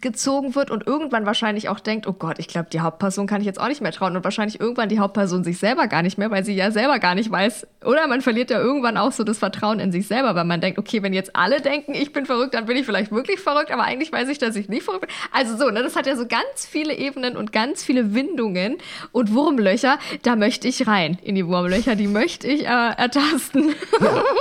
gezogen 0.00 0.54
wird 0.54 0.70
und 0.70 0.86
irgendwann 0.86 1.26
wahrscheinlich 1.26 1.68
auch 1.68 1.80
denkt, 1.80 2.06
oh 2.06 2.12
Gott, 2.12 2.38
ich 2.38 2.46
glaube, 2.48 2.68
die 2.72 2.80
Hauptperson 2.80 3.26
kann 3.26 3.40
ich 3.40 3.46
jetzt 3.46 3.60
auch 3.60 3.68
nicht 3.68 3.80
mehr 3.80 3.92
trauen 3.92 4.16
und 4.16 4.24
wahrscheinlich 4.24 4.60
irgendwann 4.60 4.88
die 4.88 4.98
Hauptperson 4.98 5.44
sich 5.44 5.58
selber 5.58 5.86
gar 5.86 6.02
nicht 6.02 6.18
mehr, 6.18 6.30
weil 6.30 6.44
sie 6.44 6.54
ja 6.54 6.70
selber 6.70 6.98
gar 6.98 7.14
nicht 7.14 7.30
weiß. 7.30 7.66
Oder 7.84 8.06
man 8.06 8.20
verliert 8.20 8.50
ja 8.50 8.60
irgendwann 8.60 8.96
auch 8.96 9.12
so 9.12 9.24
das 9.24 9.38
Vertrauen 9.38 9.80
in 9.80 9.90
sich 9.92 10.06
selber, 10.06 10.34
weil 10.34 10.44
man 10.44 10.60
denkt, 10.60 10.78
okay, 10.78 11.02
wenn 11.02 11.12
jetzt 11.12 11.34
alle 11.36 11.60
denken, 11.60 11.94
ich 11.94 12.12
bin 12.12 12.26
verrückt, 12.26 12.54
dann 12.54 12.66
bin 12.66 12.76
ich 12.76 12.84
vielleicht 12.86 13.12
wirklich 13.12 13.40
verrückt, 13.40 13.70
aber 13.70 13.84
eigentlich 13.84 14.12
weiß 14.12 14.28
ich, 14.28 14.38
dass 14.38 14.56
ich 14.56 14.68
nicht 14.68 14.82
verrückt 14.82 15.06
bin. 15.06 15.10
Also 15.32 15.56
so, 15.56 15.70
ne, 15.70 15.82
das 15.82 15.96
hat 15.96 16.06
ja 16.06 16.16
so 16.16 16.26
ganz 16.26 16.66
viele 16.68 16.94
Ebenen 16.96 17.36
und 17.36 17.52
ganz 17.52 17.82
viele 17.82 18.14
Windungen 18.14 18.76
und 19.12 19.32
Wurmlöcher, 19.34 19.98
da 20.22 20.36
möchte 20.36 20.68
ich 20.68 20.86
rein 20.86 21.18
in 21.22 21.34
die 21.34 21.46
Wurmlöcher, 21.46 21.96
die 21.96 22.08
möchte 22.08 22.46
ich 22.46 22.62
äh, 22.64 22.66
ertasten. 22.66 23.74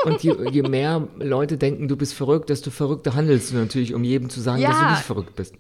Und 0.06 0.22
je, 0.24 0.36
je 0.52 0.64
mehr 0.64 1.08
Leute 1.20 1.58
denken, 1.58 1.88
du 1.88 1.96
bist 1.96 2.14
verrückt, 2.14 2.50
desto 2.50 2.70
verrückter 2.72 3.16
handelst 3.16 3.52
du 3.52 3.56
natürlich, 3.56 3.94
um 3.94 4.04
jedem 4.04 4.30
zu 4.30 4.40
sagen, 4.42 4.62
Ja. 4.62 4.70
dass 4.70 4.80
du 4.80 4.86
nicht 4.90 5.02
verrückt 5.04 5.21
bist. 5.36 5.56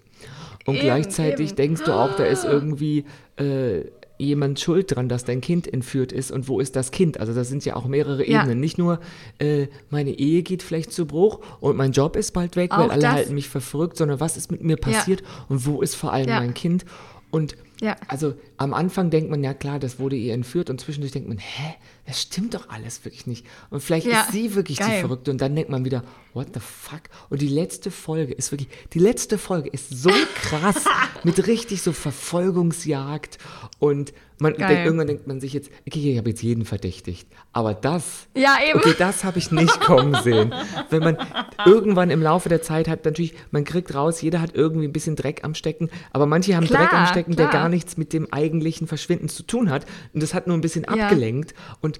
Und 0.65 0.75
Eben, 0.75 0.83
gleichzeitig 0.83 1.49
eben. 1.49 1.55
denkst 1.55 1.83
du 1.85 1.91
auch, 1.93 2.15
da 2.15 2.23
ist 2.23 2.43
irgendwie 2.45 3.05
äh, 3.37 3.81
jemand 4.19 4.59
schuld 4.59 4.95
dran, 4.95 5.09
dass 5.09 5.23
dein 5.25 5.41
Kind 5.41 5.71
entführt 5.71 6.11
ist 6.11 6.29
und 6.31 6.47
wo 6.47 6.59
ist 6.59 6.75
das 6.75 6.91
Kind? 6.91 7.19
Also 7.19 7.33
das 7.33 7.49
sind 7.49 7.65
ja 7.65 7.75
auch 7.75 7.87
mehrere 7.87 8.27
Ja. 8.29 8.41
Ebenen. 8.41 8.59
Nicht 8.59 8.77
nur, 8.77 8.99
äh, 9.39 9.65
meine 9.89 10.11
Ehe 10.11 10.43
geht 10.43 10.61
vielleicht 10.61 10.91
zu 10.93 11.07
Bruch 11.07 11.39
und 11.59 11.75
mein 11.77 11.91
Job 11.91 12.15
ist 12.15 12.31
bald 12.33 12.55
weg, 12.55 12.69
weil 12.71 12.85
Auch 12.87 12.91
alle 12.91 13.01
das. 13.01 13.11
halten 13.13 13.33
mich 13.33 13.49
für 13.49 13.61
verrückt, 13.61 13.97
sondern 13.97 14.19
was 14.19 14.37
ist 14.37 14.51
mit 14.51 14.63
mir 14.63 14.77
passiert 14.77 15.23
und 15.49 15.65
wo 15.65 15.81
ist 15.81 15.95
vor 15.95 16.13
allem 16.13 16.29
Ja. 16.29 16.39
mein 16.39 16.53
Kind? 16.53 16.85
Und 17.31 17.55
Ja. 17.81 17.95
also 18.09 18.35
am 18.57 18.75
Anfang 18.75 19.09
denkt 19.09 19.31
man, 19.31 19.43
ja 19.43 19.55
klar, 19.55 19.79
das 19.79 19.97
wurde 19.99 20.15
ihr 20.15 20.33
entführt 20.35 20.69
und 20.69 20.79
zwischendurch 20.79 21.13
denkt 21.13 21.27
man, 21.27 21.39
hä, 21.39 21.73
das 22.11 22.21
stimmt 22.21 22.53
doch 22.53 22.69
alles 22.69 23.03
wirklich 23.05 23.25
nicht. 23.25 23.45
Und 23.69 23.81
vielleicht 23.81 24.05
Ja, 24.05 24.21
ist 24.21 24.33
sie 24.33 24.53
wirklich 24.55 24.77
die 24.79 24.83
geil. 24.83 24.99
Verrückte 24.99 25.31
und 25.31 25.39
dann 25.39 25.55
denkt 25.55 25.69
man 25.71 25.85
wieder, 25.85 26.03
what 26.33 26.47
the 26.53 26.59
fuck? 26.59 27.01
Und 27.29 27.41
die 27.41 27.47
letzte 27.47 27.89
Folge 27.91 28.33
ist 28.33 28.51
wirklich, 28.51 28.69
die 28.93 28.99
letzte 28.99 29.37
Folge 29.37 29.69
ist 29.69 29.89
so 29.89 30.09
krass 30.35 30.83
mit 31.23 31.47
richtig 31.47 31.81
so 31.81 31.91
Verfolgungsjagd 31.93 33.37
und 33.79 34.13
man 34.39 34.55
denkt, 34.55 34.71
irgendwann 34.71 35.05
denkt 35.05 35.27
man 35.27 35.39
sich 35.39 35.53
jetzt, 35.53 35.69
okay, 35.87 36.13
ich 36.13 36.17
habe 36.17 36.29
jetzt 36.31 36.41
jeden 36.41 36.65
verdächtigt, 36.65 37.27
aber 37.53 37.75
das, 37.75 38.27
Ja, 38.35 38.55
eben. 38.67 38.79
okay, 38.79 38.95
das 38.97 39.23
habe 39.23 39.37
ich 39.37 39.51
nicht 39.51 39.79
kommen 39.81 40.15
sehen. 40.23 40.51
Wenn 40.89 41.03
man 41.03 41.17
irgendwann 41.63 42.09
im 42.09 42.23
Laufe 42.23 42.49
der 42.49 42.63
Zeit 42.63 42.87
hat, 42.87 43.05
natürlich, 43.05 43.35
man 43.51 43.65
kriegt 43.65 43.93
raus, 43.93 44.19
jeder 44.19 44.41
hat 44.41 44.55
irgendwie 44.55 44.87
ein 44.87 44.93
bisschen 44.93 45.15
Dreck 45.15 45.43
am 45.43 45.53
Stecken, 45.53 45.91
aber 46.11 46.25
manche 46.25 46.55
haben 46.55 46.65
Klar, 46.65 46.85
Dreck 46.87 46.93
am 46.93 47.05
Stecken, 47.05 47.35
der 47.35 47.49
klar. 47.49 47.61
gar 47.63 47.69
nichts 47.69 47.97
mit 47.97 48.13
dem 48.13 48.33
eigentlichen 48.33 48.87
Verschwinden 48.87 49.29
zu 49.29 49.43
tun 49.43 49.69
hat 49.69 49.85
und 50.15 50.23
das 50.23 50.33
hat 50.33 50.47
nur 50.47 50.57
ein 50.57 50.61
bisschen 50.61 50.85
Ja. 50.85 51.03
abgelenkt 51.03 51.53
und 51.81 51.99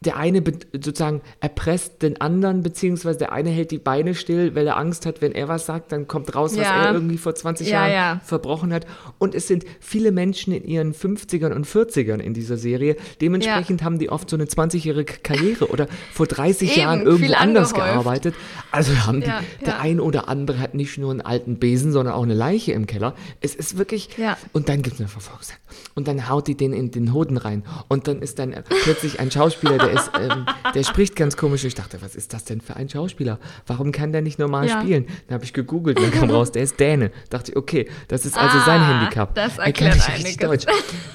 der 0.00 0.16
eine 0.16 0.42
sozusagen 0.72 1.22
erpresst 1.40 2.02
den 2.02 2.20
anderen, 2.20 2.62
beziehungsweise 2.62 3.18
der 3.18 3.32
eine 3.32 3.50
hält 3.50 3.70
die 3.72 3.78
Beine 3.78 4.14
still, 4.14 4.54
weil 4.54 4.66
er 4.66 4.76
Angst 4.76 5.06
hat, 5.06 5.20
wenn 5.20 5.32
er 5.32 5.48
was 5.48 5.66
sagt, 5.66 5.90
dann 5.90 6.06
kommt 6.06 6.34
raus, 6.36 6.52
was 6.56 6.64
Ja. 6.64 6.84
er 6.86 6.92
irgendwie 6.94 7.18
vor 7.18 7.34
20 7.34 7.66
Ja, 7.68 7.86
Jahren 7.88 7.92
ja. 7.92 8.20
verbrochen 8.24 8.72
hat. 8.72 8.86
Und 9.18 9.34
es 9.34 9.48
sind 9.48 9.64
viele 9.80 10.12
Menschen 10.12 10.52
in 10.52 10.64
ihren 10.64 10.94
50ern 10.94 11.52
und 11.52 11.66
40ern 11.66 12.20
in 12.20 12.32
dieser 12.32 12.56
Serie. 12.56 12.96
Dementsprechend 13.20 13.82
haben 13.82 13.98
die 13.98 14.08
oft 14.10 14.30
so 14.30 14.36
eine 14.36 14.44
20-jährige 14.44 15.14
Karriere 15.22 15.68
oder 15.68 15.88
vor 16.12 16.26
30 16.26 16.70
Eben, 16.70 16.80
Jahren 16.80 17.02
irgendwo 17.02 17.34
anders 17.34 17.74
gearbeitet. 17.74 18.34
Also 18.70 18.92
haben 19.06 19.20
die, 19.20 19.32
der 19.66 19.80
ein 19.80 19.98
oder 20.00 20.28
andere 20.28 20.60
hat 20.60 20.74
nicht 20.74 20.96
nur 20.98 21.10
einen 21.10 21.22
alten 21.22 21.58
Besen, 21.58 21.90
sondern 21.90 22.14
auch 22.14 22.22
eine 22.22 22.34
Leiche 22.34 22.72
im 22.72 22.86
Keller. 22.86 23.14
Es 23.40 23.54
ist 23.56 23.78
wirklich, 23.78 24.10
und 24.52 24.68
dann 24.68 24.82
gibt 24.82 24.94
es 24.94 25.00
eine 25.00 25.08
Verfolgungsjagd. 25.08 25.60
Und 25.94 26.06
dann 26.08 26.28
haut 26.28 26.46
die 26.46 26.54
den 26.56 26.72
in 26.72 26.90
den 26.92 27.12
Hoden 27.12 27.36
rein. 27.36 27.64
Und 27.88 28.06
dann 28.08 28.22
ist 28.22 28.38
dann 28.38 28.54
plötzlich 28.84 29.18
ein 29.20 29.30
Schauspieler, 29.30 29.78
der 29.78 29.87
der, 29.88 30.00
ist, 30.00 30.10
ähm, 30.20 30.46
der 30.74 30.82
spricht 30.84 31.16
ganz 31.16 31.36
komisch. 31.36 31.64
Ich 31.64 31.74
dachte, 31.74 32.00
was 32.02 32.14
ist 32.14 32.32
das 32.32 32.44
denn 32.44 32.60
für 32.60 32.76
ein 32.76 32.88
Schauspieler? 32.88 33.38
Warum 33.66 33.92
kann 33.92 34.12
der 34.12 34.22
nicht 34.22 34.38
normal 34.38 34.68
Ja. 34.68 34.80
spielen? 34.80 35.06
Dann 35.26 35.34
habe 35.34 35.44
ich 35.44 35.52
gegoogelt, 35.52 35.98
dann 35.98 36.10
kam 36.10 36.30
raus, 36.30 36.52
der 36.52 36.62
ist 36.62 36.78
Däne. 36.80 37.10
Dachte 37.30 37.52
ich, 37.52 37.56
okay, 37.56 37.88
das 38.08 38.24
ist 38.26 38.36
also 38.36 38.58
Ah, 38.58 38.64
sein 38.64 38.86
Handicap. 38.86 39.34
das 39.34 39.52
er 39.52 39.56
kann 39.56 39.66
erklärt 39.66 39.94
nicht 39.96 40.08
richtig. 40.10 40.36
Deutsch. 40.38 40.66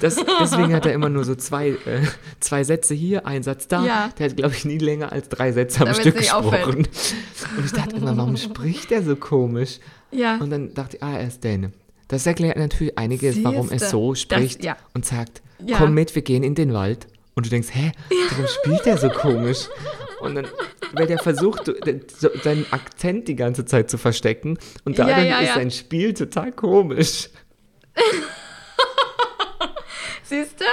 Das, 0.01 0.17
deswegen 0.41 0.73
hat 0.73 0.85
er 0.85 0.93
immer 0.93 1.09
nur 1.09 1.23
so 1.23 1.35
zwei, 1.35 1.69
äh, 1.69 1.77
zwei 2.39 2.63
Sätze 2.63 2.93
hier, 2.93 3.25
ein 3.25 3.43
Satz 3.43 3.67
da. 3.67 3.85
Ja. 3.85 4.09
Der 4.17 4.29
hat, 4.29 4.37
glaube 4.37 4.53
ich, 4.55 4.65
nie 4.65 4.77
länger 4.77 5.11
als 5.11 5.29
drei 5.29 5.51
Sätze 5.51 5.79
am 5.81 5.85
Damit 5.85 6.01
Stück 6.01 6.15
gesprochen. 6.17 6.45
auffällt. 6.45 6.75
Und 7.57 7.65
ich 7.65 7.71
dachte 7.71 7.95
immer, 7.95 8.15
warum 8.17 8.37
spricht 8.37 8.89
der 8.91 9.03
so 9.03 9.15
komisch? 9.15 9.79
Ja. 10.11 10.37
Und 10.37 10.49
dann 10.49 10.73
dachte 10.73 10.97
ich, 10.97 11.03
ah, 11.03 11.17
er 11.17 11.27
ist 11.27 11.43
Däne. 11.43 11.71
Das 12.07 12.25
erklärt 12.27 12.57
natürlich 12.57 12.97
einiges, 12.97 13.43
warum 13.43 13.69
er 13.71 13.79
Siehste. 13.79 13.87
so 13.89 14.11
Das- 14.11 14.21
spricht 14.21 14.63
ja. 14.63 14.77
und 14.93 15.05
sagt, 15.05 15.41
komm 15.77 15.93
mit, 15.93 16.13
wir 16.13 16.21
gehen 16.21 16.43
in 16.43 16.53
den 16.53 16.73
Wald. 16.73 17.07
Und 17.35 17.45
du 17.45 17.49
denkst, 17.49 17.69
hä, 17.71 17.91
warum 18.31 18.47
spielt 18.47 18.85
der 18.85 18.97
so 18.97 19.09
komisch? 19.09 19.67
Und 20.21 20.35
dann, 20.35 20.47
weil 20.93 21.07
der 21.07 21.17
versucht, 21.19 21.71
seinen 22.43 22.65
Akzent 22.71 23.27
die 23.27 23.35
ganze 23.35 23.65
Zeit 23.65 23.89
zu 23.89 23.97
verstecken. 23.97 24.57
Und 24.85 24.97
Ja, 24.97 25.07
dadurch 25.07 25.27
ja, 25.29 25.39
ist 25.39 25.47
ja. 25.49 25.55
sein 25.55 25.71
Spiel 25.71 26.13
total 26.13 26.51
komisch. 26.51 27.29
Siehst 30.23 30.59
du? 30.61 30.65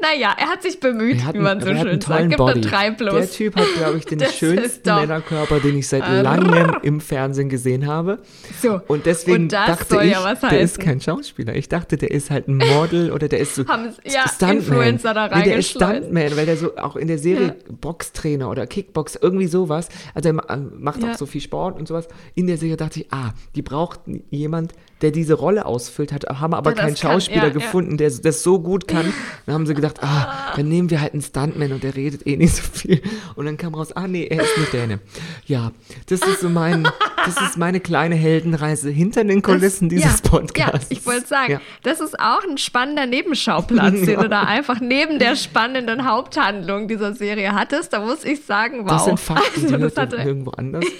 Naja, 0.00 0.34
er 0.38 0.46
hat 0.48 0.62
sich 0.62 0.78
bemüht, 0.80 1.24
hat 1.24 1.34
wie 1.34 1.38
man 1.40 1.60
so 1.60 1.66
schön 1.68 2.00
sagt. 2.00 2.02
tollen 2.04 2.28
Gib 2.30 2.38
Body. 2.38 2.60
drei 2.60 2.90
plus. 2.92 3.12
Der 3.14 3.30
Typ 3.30 3.56
hat, 3.56 3.66
glaube 3.76 3.98
ich, 3.98 4.04
den 4.04 4.18
Das 4.22 4.36
schönsten 4.36 4.94
Männerkörper, 4.94 5.60
den 5.60 5.78
ich 5.78 5.88
seit 5.88 6.06
langem 6.08 6.76
im 6.82 7.00
Fernsehen 7.00 7.48
gesehen 7.48 7.86
habe. 7.86 8.18
So, 8.62 8.80
Und 8.86 9.06
deswegen 9.06 9.44
und 9.44 9.52
das 9.52 9.66
dachte 9.78 9.94
soll 9.94 10.04
ich, 10.04 10.12
ja 10.12 10.22
was 10.24 10.40
der 10.40 10.60
ist 10.60 10.78
kein 10.80 11.00
Schauspieler. 11.00 11.54
Ich 11.56 11.68
dachte, 11.68 11.96
der 11.96 12.10
ist 12.10 12.30
halt 12.30 12.48
ein 12.48 12.56
Model 12.58 13.10
oder 13.12 13.28
der 13.28 13.40
ist 13.40 13.54
so 13.56 13.62
ja, 14.04 14.28
Stuntman. 14.28 14.56
Influencer 14.58 15.14
da 15.14 15.28
Nee, 15.36 15.44
der 15.44 15.56
ist. 15.56 15.70
Stuntman, 15.70 16.36
weil 16.36 16.46
der 16.46 16.56
so 16.56 16.76
auch 16.76 16.96
in 16.96 17.08
der 17.08 17.18
Serie 17.18 17.56
Boxtrainer 17.80 18.48
oder 18.48 18.66
Kickbox, 18.66 19.16
irgendwie 19.20 19.46
sowas. 19.48 19.88
Also 20.14 20.28
er 20.28 20.32
ma- 20.34 20.58
macht 20.78 21.02
Ja. 21.02 21.12
auch 21.12 21.16
so 21.16 21.26
viel 21.26 21.40
Sport 21.40 21.78
und 21.78 21.88
sowas. 21.88 22.06
In 22.34 22.46
der 22.46 22.56
Serie 22.56 22.76
dachte 22.76 23.00
ich, 23.00 23.12
ah, 23.12 23.32
die 23.56 23.62
braucht 23.62 24.00
jemand, 24.30 24.72
der 25.00 25.10
diese 25.10 25.34
Rolle 25.34 25.66
ausfüllt 25.66 26.12
hat, 26.12 26.24
haben 26.28 26.54
aber 26.54 26.72
keinen 26.74 26.94
kann, 26.94 26.96
Schauspieler 26.96 27.38
ja, 27.42 27.48
ja. 27.48 27.52
gefunden, 27.54 27.96
der 27.96 28.10
das 28.10 28.42
so 28.44 28.60
gut 28.60 28.86
kann. 28.92 29.12
Dann 29.46 29.54
haben 29.54 29.66
sie 29.66 29.74
gedacht, 29.74 30.02
ah, 30.02 30.52
dann 30.56 30.68
nehmen 30.68 30.90
wir 30.90 31.00
halt 31.00 31.12
einen 31.12 31.22
Stuntman 31.22 31.72
und 31.72 31.82
der 31.82 31.96
redet 31.96 32.26
eh 32.26 32.36
nicht 32.36 32.54
so 32.54 32.62
viel. 32.62 33.02
Und 33.34 33.46
dann 33.46 33.56
kam 33.56 33.74
raus, 33.74 33.92
ah 33.92 34.06
nee, 34.06 34.26
er 34.26 34.42
ist 34.42 34.56
nur 34.56 34.66
Däne. 34.66 35.00
Ja, 35.46 35.72
das 36.06 36.20
ist 36.20 36.40
so 36.40 36.48
mein, 36.48 36.88
das 37.24 37.40
ist 37.40 37.56
meine 37.56 37.80
kleine 37.80 38.14
Heldenreise 38.14 38.90
hinter 38.90 39.24
den 39.24 39.42
Kulissen 39.42 39.88
dieses 39.88 40.20
ja, 40.22 40.30
Podcasts. 40.30 40.90
Ja, 40.90 40.96
ich 40.96 41.06
wollte 41.06 41.26
sagen, 41.26 41.52
Ja. 41.52 41.60
das 41.82 42.00
ist 42.00 42.18
auch 42.20 42.44
ein 42.44 42.58
spannender 42.58 43.06
Nebenschauplatz, 43.06 44.02
den 44.02 44.20
du 44.20 44.28
da 44.30 44.42
einfach 44.42 44.80
neben 44.80 45.18
der 45.18 45.36
spannenden 45.36 46.06
Haupthandlung 46.06 46.88
dieser 46.88 47.14
Serie 47.14 47.52
hattest. 47.52 47.92
Da 47.92 48.00
muss 48.00 48.24
ich 48.24 48.44
sagen, 48.44 48.84
wow. 48.84 48.90
Das 48.92 49.04
sind 49.06 49.20
Fakten, 49.20 49.66
die 49.66 49.74
Also, 49.74 49.78
hört 49.78 49.96
das 49.96 50.02
hatte, 50.02 50.16
irgendwo 50.16 50.50
anders. 50.52 50.84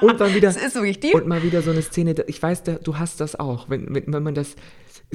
Und 0.00 0.18
mal 0.18 0.34
wieder, 0.34 0.48
das 0.48 0.56
ist 0.56 0.74
wirklich 0.74 1.00
die. 1.00 1.12
und 1.14 1.26
mal 1.26 1.42
wieder 1.42 1.62
so 1.62 1.70
eine 1.70 1.82
Szene, 1.82 2.14
ich 2.26 2.42
weiß, 2.42 2.62
du 2.82 2.98
hast 2.98 3.20
das 3.20 3.38
auch, 3.38 3.68
wenn, 3.68 3.86
wenn, 4.06 4.22
man 4.22 4.34
das, 4.34 4.56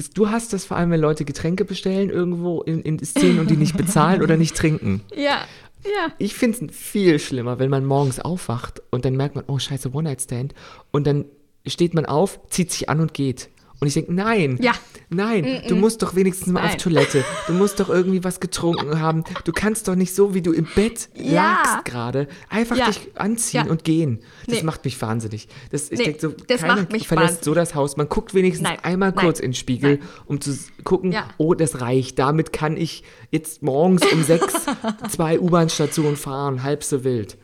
du 0.08 0.30
hast 0.30 0.52
das 0.52 0.64
vor 0.64 0.76
allem, 0.76 0.90
wenn 0.90 1.00
Leute 1.00 1.24
Getränke 1.24 1.64
bestellen 1.64 2.10
irgendwo 2.10 2.62
in, 2.62 2.82
in 2.82 2.98
Szenen 3.04 3.38
und 3.40 3.50
die 3.50 3.56
nicht 3.56 3.76
bezahlen 3.76 4.22
oder 4.22 4.36
nicht 4.36 4.56
trinken. 4.56 5.02
Ja, 5.14 5.44
ja. 5.84 6.12
Ich 6.18 6.34
finde 6.34 6.66
es 6.66 6.76
viel 6.76 7.18
schlimmer, 7.18 7.58
wenn 7.58 7.70
man 7.70 7.84
morgens 7.84 8.20
aufwacht 8.20 8.82
und 8.90 9.04
dann 9.04 9.16
merkt 9.16 9.34
man, 9.34 9.44
oh 9.48 9.58
scheiße, 9.58 9.92
One-Night-Stand 9.92 10.54
und 10.90 11.06
dann 11.06 11.24
steht 11.66 11.94
man 11.94 12.06
auf, 12.06 12.40
zieht 12.48 12.70
sich 12.70 12.88
an 12.88 13.00
und 13.00 13.14
geht. 13.14 13.48
Und 13.80 13.86
ich 13.86 13.94
denke, 13.94 14.12
nein, 14.12 14.58
Ja. 14.60 14.72
nein, 15.08 15.62
du 15.66 15.74
musst 15.74 16.02
doch 16.02 16.14
wenigstens 16.14 16.48
mal 16.48 16.60
auf 16.60 16.68
Nein. 16.70 16.78
Toilette. 16.78 17.24
Du 17.46 17.54
musst 17.54 17.80
doch 17.80 17.88
irgendwie 17.88 18.22
was 18.22 18.38
getrunken 18.38 19.00
haben. 19.00 19.24
Du 19.44 19.52
kannst 19.52 19.88
doch 19.88 19.94
nicht 19.94 20.14
so, 20.14 20.34
wie 20.34 20.42
du 20.42 20.52
im 20.52 20.66
Bett 20.74 21.08
Ja. 21.14 21.62
lagst 21.64 21.84
gerade, 21.86 22.28
einfach 22.50 22.76
Ja. 22.76 22.86
dich 22.86 23.08
anziehen 23.14 23.70
und 23.70 23.82
gehen. 23.84 24.20
Das 24.46 24.56
Nee. 24.58 24.62
macht 24.64 24.84
mich 24.84 25.00
wahnsinnig. 25.00 25.48
Das, 25.70 25.90
ich 25.90 25.98
Nee, 25.98 26.04
denke 26.04 26.20
so, 26.20 26.28
das 26.46 26.60
keiner 26.60 26.76
macht 26.76 26.92
mich 26.92 27.08
verlässt 27.08 27.28
wahnsinnig. 27.38 27.44
so 27.44 27.54
das 27.54 27.74
Haus. 27.74 27.96
Man 27.96 28.08
guckt 28.10 28.34
wenigstens 28.34 28.68
Nein. 28.68 28.78
einmal 28.82 29.12
Nein. 29.12 29.24
kurz 29.24 29.40
in 29.40 29.52
den 29.52 29.54
Spiegel, 29.56 30.00
um 30.26 30.40
zu 30.42 30.54
gucken, 30.84 31.14
oh, 31.38 31.54
das 31.54 31.80
reicht. 31.80 32.18
Damit 32.18 32.52
kann 32.52 32.76
ich 32.76 33.02
jetzt 33.30 33.62
morgens 33.62 34.02
um 34.12 34.22
sechs 34.22 34.52
zwei 35.10 35.40
U-Bahn-Stationen 35.40 36.16
fahren, 36.16 36.62
halb 36.62 36.84
so 36.84 37.02
wild. 37.02 37.38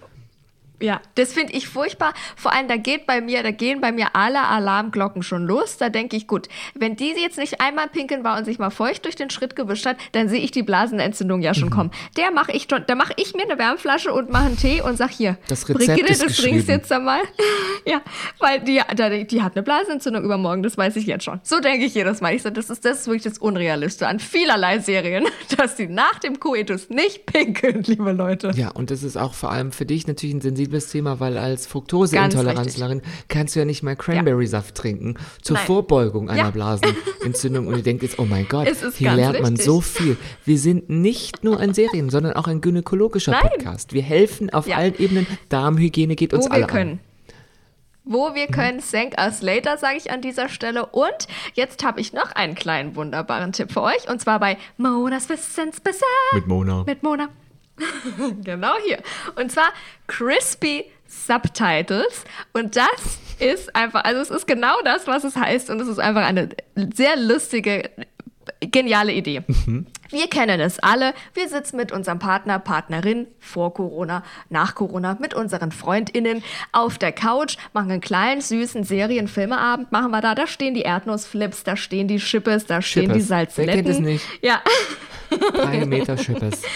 Ja, 0.80 1.00
das 1.14 1.32
finde 1.32 1.54
ich 1.54 1.68
furchtbar. 1.68 2.12
Vor 2.36 2.52
allem, 2.52 2.68
da 2.68 2.76
geht 2.76 3.06
bei 3.06 3.20
mir, 3.20 3.42
da 3.42 3.50
gehen 3.50 3.80
bei 3.80 3.92
mir 3.92 4.14
alle 4.14 4.42
Alarmglocken 4.42 5.22
schon 5.22 5.46
los. 5.46 5.78
Da 5.78 5.88
denke 5.88 6.16
ich, 6.16 6.26
gut, 6.26 6.48
wenn 6.74 6.96
die 6.96 7.14
jetzt 7.16 7.38
nicht 7.38 7.60
einmal 7.62 7.88
pinkeln 7.88 8.24
war 8.24 8.36
und 8.36 8.44
sich 8.44 8.58
mal 8.58 8.70
feucht 8.70 9.04
durch 9.06 9.16
den 9.16 9.30
Schritt 9.30 9.56
gewischt 9.56 9.86
hat, 9.86 9.96
dann 10.12 10.28
sehe 10.28 10.40
ich 10.40 10.50
die 10.50 10.62
Blasenentzündung 10.62 11.40
ja 11.40 11.52
Mhm. 11.52 11.54
schon 11.54 11.70
kommen. 11.70 11.90
Der 12.18 12.30
mache 12.30 12.52
ich 12.52 12.66
schon, 12.70 12.84
da 12.86 12.94
mache 12.94 13.14
ich 13.16 13.34
mir 13.34 13.44
eine 13.44 13.58
Wärmflasche 13.58 14.12
und 14.12 14.30
mache 14.30 14.46
einen 14.46 14.58
Tee 14.58 14.82
und 14.82 14.98
sag 14.98 15.10
hier, 15.10 15.38
Das 15.48 15.66
Rezept 15.68 15.86
Brigitte, 15.86 16.12
ist 16.12 16.22
du 16.38 16.42
trinkst 16.42 16.68
jetzt 16.68 16.92
einmal. 16.92 17.20
ja, 17.86 18.02
weil 18.38 18.60
die, 18.60 18.82
die 19.26 19.42
hat 19.42 19.54
eine 19.56 19.62
Blasenentzündung 19.62 20.24
übermorgen, 20.24 20.62
das 20.62 20.76
weiß 20.76 20.96
ich 20.96 21.06
jetzt 21.06 21.24
schon. 21.24 21.40
So 21.42 21.60
denke 21.60 21.86
ich 21.86 21.94
jedes 21.94 22.20
Mal. 22.20 22.34
Ich 22.34 22.42
sage, 22.42 22.54
das 22.54 22.68
ist, 22.68 22.84
das 22.84 23.00
ist 23.00 23.06
wirklich 23.06 23.22
das 23.22 23.38
Unrealistische 23.38 24.08
an 24.08 24.20
vielerlei 24.20 24.78
Serien, 24.80 25.24
dass 25.56 25.76
die 25.76 25.86
nach 25.86 26.18
dem 26.18 26.38
Koitus 26.38 26.90
nicht 26.90 27.24
pinkeln, 27.24 27.82
liebe 27.84 28.12
Leute. 28.12 28.50
Ja, 28.56 28.70
und 28.72 28.90
das 28.90 29.02
ist 29.02 29.16
auch 29.16 29.32
vor 29.32 29.50
allem 29.52 29.72
für 29.72 29.86
dich 29.86 30.06
natürlich 30.06 30.34
ein 30.34 30.40
sensibles 30.42 30.65
Thema, 30.70 31.20
weil 31.20 31.36
als 31.38 31.66
Fructoseintoleranzlerin 31.66 33.02
kannst 33.28 33.54
du 33.54 33.60
ja 33.60 33.64
nicht 33.64 33.82
mal 33.82 33.96
Cranberry-Saft 33.96 34.74
trinken 34.74 35.14
zur 35.42 35.56
Nein. 35.56 35.66
Vorbeugung 35.66 36.28
einer 36.30 36.44
Ja. 36.44 36.50
Blasenentzündung. 36.50 37.66
Und 37.66 37.76
ihr 37.76 37.82
denkt 37.82 38.02
jetzt, 38.02 38.18
oh 38.18 38.24
mein 38.24 38.46
Gott, 38.48 38.68
hier 38.96 39.12
lernt 39.14 39.40
man 39.42 39.52
wichtig. 39.52 39.64
so 39.66 39.80
viel. 39.80 40.16
Wir 40.44 40.58
sind 40.58 40.88
nicht 40.90 41.44
nur 41.44 41.58
ein 41.60 41.74
Serien, 41.74 42.10
sondern 42.10 42.34
auch 42.34 42.46
ein 42.48 42.60
gynäkologischer 42.60 43.32
Nein. 43.32 43.42
Podcast. 43.50 43.92
Wir 43.92 44.02
helfen 44.02 44.50
auf 44.50 44.66
Ja. 44.66 44.76
allen 44.76 44.94
Ebenen. 44.98 45.26
Darmhygiene 45.48 46.16
geht 46.16 46.32
uns 46.34 46.46
wo 46.46 46.50
alle 46.50 46.62
wir 46.62 46.66
können. 46.68 46.90
an. 46.92 47.00
Wo 48.08 48.34
wir 48.36 48.46
können, 48.46 48.80
thank 48.88 49.14
us 49.18 49.42
later, 49.42 49.78
sage 49.78 49.96
ich 49.96 50.12
an 50.12 50.20
dieser 50.22 50.48
Stelle. 50.48 50.86
Und 50.86 51.26
jetzt 51.54 51.84
habe 51.84 52.00
ich 52.00 52.12
noch 52.12 52.30
einen 52.32 52.54
kleinen 52.54 52.94
wunderbaren 52.94 53.50
Tipp 53.52 53.72
für 53.72 53.82
euch. 53.82 54.08
Und 54.08 54.20
zwar 54.20 54.38
bei 54.38 54.58
Monas 54.76 55.28
Wissensbesser. 55.28 56.06
Mit 56.32 56.46
Mona. 56.46 56.84
Mit 56.86 57.02
Mona. 57.02 57.28
genau 58.44 58.74
hier. 58.84 58.98
Und 59.36 59.52
zwar 59.52 59.68
Crispy 60.06 60.84
Subtitles. 61.06 62.24
Und 62.52 62.76
das 62.76 63.18
ist 63.38 63.74
einfach, 63.76 64.04
also 64.04 64.20
es 64.20 64.30
ist 64.30 64.46
genau 64.46 64.80
das, 64.84 65.06
was 65.06 65.24
es 65.24 65.36
heißt. 65.36 65.70
Und 65.70 65.80
es 65.80 65.88
ist 65.88 65.98
einfach 65.98 66.24
eine 66.24 66.48
sehr 66.94 67.16
lustige, 67.16 67.90
geniale 68.60 69.12
Idee. 69.12 69.42
Wir 70.10 70.28
kennen 70.28 70.60
es 70.60 70.78
alle. 70.78 71.14
Wir 71.34 71.48
sitzen 71.48 71.76
mit 71.76 71.92
unserem 71.92 72.18
Partner, 72.18 72.58
Partnerin 72.58 73.26
vor 73.38 73.74
Corona, 73.74 74.22
nach 74.50 74.74
Corona, 74.74 75.16
mit 75.20 75.34
unseren 75.34 75.72
FreundInnen 75.72 76.42
auf 76.72 76.98
der 76.98 77.12
Couch, 77.12 77.56
machen 77.72 77.90
einen 77.90 78.00
kleinen, 78.00 78.40
süßen 78.40 78.84
Serien-Filmeabend, 78.84 79.92
machen 79.92 80.10
wir 80.10 80.20
da. 80.20 80.34
Da 80.34 80.46
stehen 80.46 80.74
die 80.74 80.82
Erdnussflips, 80.82 81.64
da 81.64 81.76
stehen 81.76 82.08
die 82.08 82.18
Chippes, 82.18 82.66
da 82.66 82.82
stehen 82.82 83.12
die 83.12 83.20
Chippes. 83.20 83.28
Wer 83.28 83.36
Salzletten. 83.36 83.74
kennt 83.74 83.88
es 83.88 83.98
nicht? 83.98 84.24
Ja, 84.42 84.62
Drei 85.30 85.84
Meter 85.86 86.16
Schippes. 86.16 86.62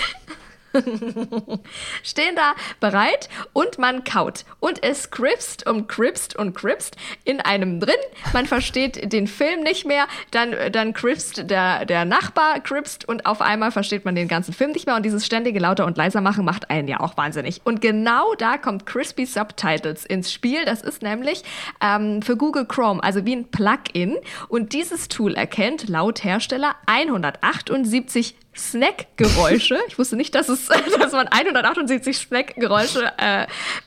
stehen 2.02 2.37
da 2.37 2.54
bereit 2.80 3.28
und 3.52 3.78
man 3.78 4.04
kaut. 4.04 4.44
Und 4.61 4.83
es 4.83 5.11
cripst 5.11 5.68
und 5.68 5.88
cripst 5.88 6.37
und 6.37 6.54
cripst 6.54 6.96
in 7.24 7.40
einem 7.40 7.80
drin. 7.80 7.94
Man 8.33 8.46
versteht 8.46 9.12
den 9.12 9.26
Film 9.26 9.62
nicht 9.62 9.87
mehr. 9.87 10.06
Dann, 10.30 10.54
dann 10.72 10.92
cripst 10.92 11.50
der, 11.50 11.85
der 11.85 12.04
Nachbar 12.04 12.61
cripst 12.61 13.09
und 13.09 13.26
auf 13.26 13.40
einmal 13.40 13.70
versteht 13.70 14.04
man 14.04 14.14
den 14.14 14.28
ganzen 14.28 14.52
Film 14.52 14.72
nicht 14.72 14.87
mehr. 14.87 14.96
Und 14.96 15.04
dieses 15.04 15.26
ständige 15.26 15.59
lauter 15.59 15.87
und 15.87 15.96
leiser 15.96 16.20
machen 16.20 16.44
macht 16.44 16.70
einen 16.70 16.88
ja 16.88 17.00
auch 17.00 17.16
wahnsinnig. 17.16 17.61
Und 17.64 17.80
genau 17.80 18.35
da 18.37 18.56
kommt 18.56 18.87
Crispy 18.87 19.26
Subtitles 19.26 20.04
ins 20.04 20.33
Spiel. 20.33 20.64
Das 20.64 20.83
ist 20.83 21.02
nämlich 21.02 21.42
ähm, 21.80 22.22
für 22.22 22.37
Google 22.37 22.66
Chrome, 22.66 23.02
also 23.02 23.24
wie 23.24 23.37
ein 23.37 23.50
Plugin. 23.50 24.16
Und 24.48 24.72
dieses 24.72 25.09
Tool 25.09 25.35
erkennt 25.35 25.88
laut 25.88 26.24
Hersteller 26.24 26.76
178 26.87 28.37
Snack-Geräusche. 28.61 29.79
Ich 29.88 29.99
wusste 29.99 30.16
nicht, 30.16 30.35
dass, 30.35 30.49
es, 30.49 30.66
dass 30.99 31.12
man 31.12 31.29
178 31.29 32.16
Snack-Geräusche 32.16 33.12
äh, 33.18 33.46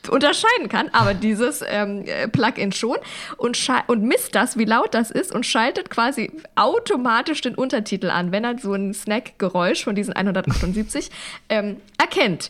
unterscheiden 0.10 0.70
kann, 0.70 0.90
aber 0.92 1.14
dieses 1.14 1.64
ähm, 1.68 2.04
äh, 2.06 2.28
Plugin 2.28 2.72
schon 2.72 2.98
und, 3.38 3.58
und 3.88 4.04
misst 4.04 4.36
das, 4.36 4.58
wie 4.58 4.66
laut 4.66 4.94
das 4.94 5.12
ist 5.12 5.34
und 5.34 5.46
schaltet 5.46 5.90
quasi 5.90 6.32
automatisch 6.56 7.42
den 7.42 7.56
Untertitel 7.56 8.10
an, 8.10 8.32
wenn 8.32 8.44
er 8.44 8.58
so 8.58 8.74
ein 8.74 8.94
Snack-Geräusch 8.94 9.84
von 9.84 9.96
diesen 9.96 10.14
178 10.14 11.10
ähm, 11.50 11.78
erkennt. 11.98 12.50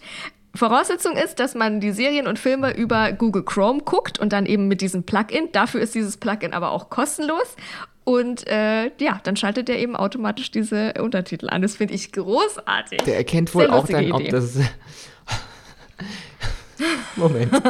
Voraussetzung 0.55 1.17
ist, 1.17 1.39
dass 1.39 1.55
man 1.55 1.79
die 1.79 1.91
Serien 1.91 2.27
und 2.27 2.38
Filme 2.38 2.75
über 2.75 3.12
Google 3.12 3.43
Chrome 3.43 3.81
guckt 3.81 4.19
und 4.19 4.33
dann 4.33 4.45
eben 4.45 4.67
mit 4.67 4.81
diesem 4.81 5.03
Plugin. 5.03 5.51
Dafür 5.51 5.81
ist 5.81 5.95
dieses 5.95 6.17
Plugin 6.17 6.53
aber 6.53 6.71
auch 6.71 6.91
kostenlos. 6.91 7.55
Und 8.03 8.47
äh, 8.47 8.91
ja, 8.99 9.19
dann 9.23 9.35
schaltet 9.35 9.69
er 9.69 9.79
eben 9.79 9.95
automatisch 9.95 10.51
diese 10.51 10.93
Untertitel 10.99 11.49
an. 11.49 11.61
Das 11.61 11.77
finde 11.77 11.93
ich 11.93 12.11
großartig. 12.11 13.01
Der 13.03 13.17
erkennt 13.17 13.53
wohl 13.55 13.63
Sehr 13.63 13.73
auch 13.73 13.87
dann, 13.87 14.11
ob 14.11 14.21
Idee. 14.21 14.31
das. 14.31 14.57
Moment. 17.15 17.53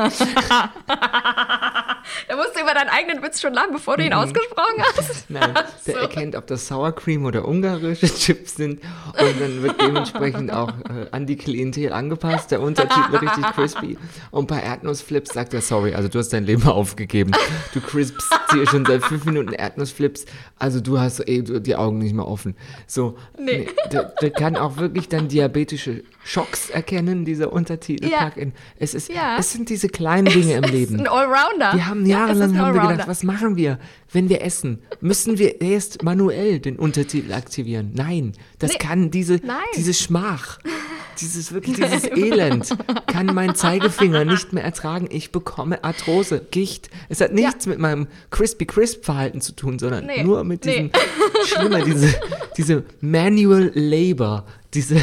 Da 2.28 2.36
musst 2.36 2.53
du 2.53 2.53
über 2.64 2.74
deinen 2.74 2.90
eigenen 2.90 3.22
Witz 3.24 3.42
schon 3.42 3.54
lachen, 3.54 3.74
bevor 3.74 3.98
du 3.98 4.04
ihn 4.06 4.14
ausgesprochen 4.14 4.84
hast? 4.98 5.26
Nein, 5.30 5.54
der 5.86 5.96
erkennt, 5.98 6.36
ob 6.36 6.48
das 6.48 6.68
Sour 6.68 6.94
Cream 6.94 7.26
oder 7.26 7.48
ungarische 7.48 8.08
Chips 8.14 8.56
sind 8.56 8.82
und 8.82 9.42
dann 9.42 9.62
wird 9.64 9.82
dementsprechend 9.82 10.52
auch 10.52 10.70
äh, 10.70 11.08
an 11.12 11.26
die 11.26 11.36
Klientel 11.36 11.94
angepasst, 11.94 12.52
der 12.52 12.62
Untertitel 12.62 13.16
richtig 13.18 13.44
crispy 13.54 13.98
und 14.32 14.48
bei 14.48 14.60
Erdnussflips 14.62 15.34
sagt 15.34 15.54
er, 15.54 15.62
sorry, 15.62 15.94
also 15.94 16.10
du 16.10 16.20
hast 16.20 16.30
dein 16.30 16.46
Leben 16.46 16.64
aufgegeben. 16.68 17.32
Du 17.74 17.82
crispst 17.82 18.28
hier 18.52 18.68
schon 18.68 18.86
seit 18.86 19.04
fünf 19.04 19.26
Minuten 19.26 19.54
Erdnussflips, 19.54 20.26
also 20.58 20.80
du 20.80 21.00
hast 21.00 21.20
eh 21.28 21.42
die 21.42 21.76
Augen 21.76 22.00
nicht 22.00 22.14
mehr 22.16 22.28
offen. 22.28 22.56
So, 22.88 23.18
Nee. 23.38 23.68
der, 23.92 24.14
der 24.22 24.30
kann 24.32 24.56
auch 24.56 24.78
wirklich 24.78 25.10
dann 25.10 25.28
diabetische 25.28 26.04
Schocks 26.24 26.70
erkennen, 26.70 27.26
dieser 27.26 27.52
Untertitel. 27.52 28.08
Ja. 28.08 28.32
Es 28.78 28.94
ist, 28.94 29.10
Ja. 29.12 29.36
es 29.38 29.52
sind 29.52 29.70
diese 29.70 29.90
kleinen 29.90 30.26
Dinge 30.26 30.54
im 30.54 30.64
Es 30.64 30.70
ist 30.70 30.74
Leben. 30.76 31.00
ein 31.02 31.08
Allrounder. 31.08 31.74
Wir 31.74 31.88
haben 31.88 32.06
jahrelang 32.06 32.53
ein 32.56 32.62
haben 32.66 32.76
wir 32.76 32.88
gedacht, 32.92 33.08
was 33.08 33.24
machen 33.24 33.56
wir, 33.56 33.80
wenn 34.12 34.30
wir 34.30 34.42
essen? 34.44 34.80
Müssen 35.02 35.38
wir 35.40 35.62
erst 35.62 36.04
manuell 36.04 36.60
den 36.60 36.78
Untertitel 36.78 37.34
aktivieren? 37.34 37.92
Nein, 37.94 38.34
das 38.60 38.72
Nee. 38.74 38.78
kann 38.80 39.12
diese, 39.12 39.36
Nein. 39.46 39.58
diese 39.76 39.94
Schmach, 39.94 40.60
dieses 41.22 41.54
wirklich 41.54 41.76
dieses 41.78 42.06
Elend, 42.06 42.76
kann 43.08 43.28
mein 43.28 43.56
Zeigefinger 43.56 44.26
nicht 44.26 44.52
mehr 44.54 44.64
ertragen. 44.64 45.08
Ich 45.12 45.32
bekomme 45.32 45.84
Arthrose, 45.84 46.42
Gicht. 46.52 46.90
Es 47.10 47.22
hat 47.22 47.34
nichts 47.34 47.66
mit 47.68 47.78
meinem 47.80 48.08
Crispy 48.32 48.66
Crisp 48.66 49.06
Verhalten 49.06 49.40
zu 49.42 49.54
tun, 49.56 49.78
sondern 49.80 50.06
Nee. 50.08 50.24
nur 50.24 50.44
mit 50.44 50.66
Nee. 50.66 50.72
diesem 50.72 50.92
schlimmer 51.46 51.82
diese 51.84 52.14
diese 52.58 52.84
Manual 53.02 53.72
Labor, 53.76 54.46
diese 54.74 54.96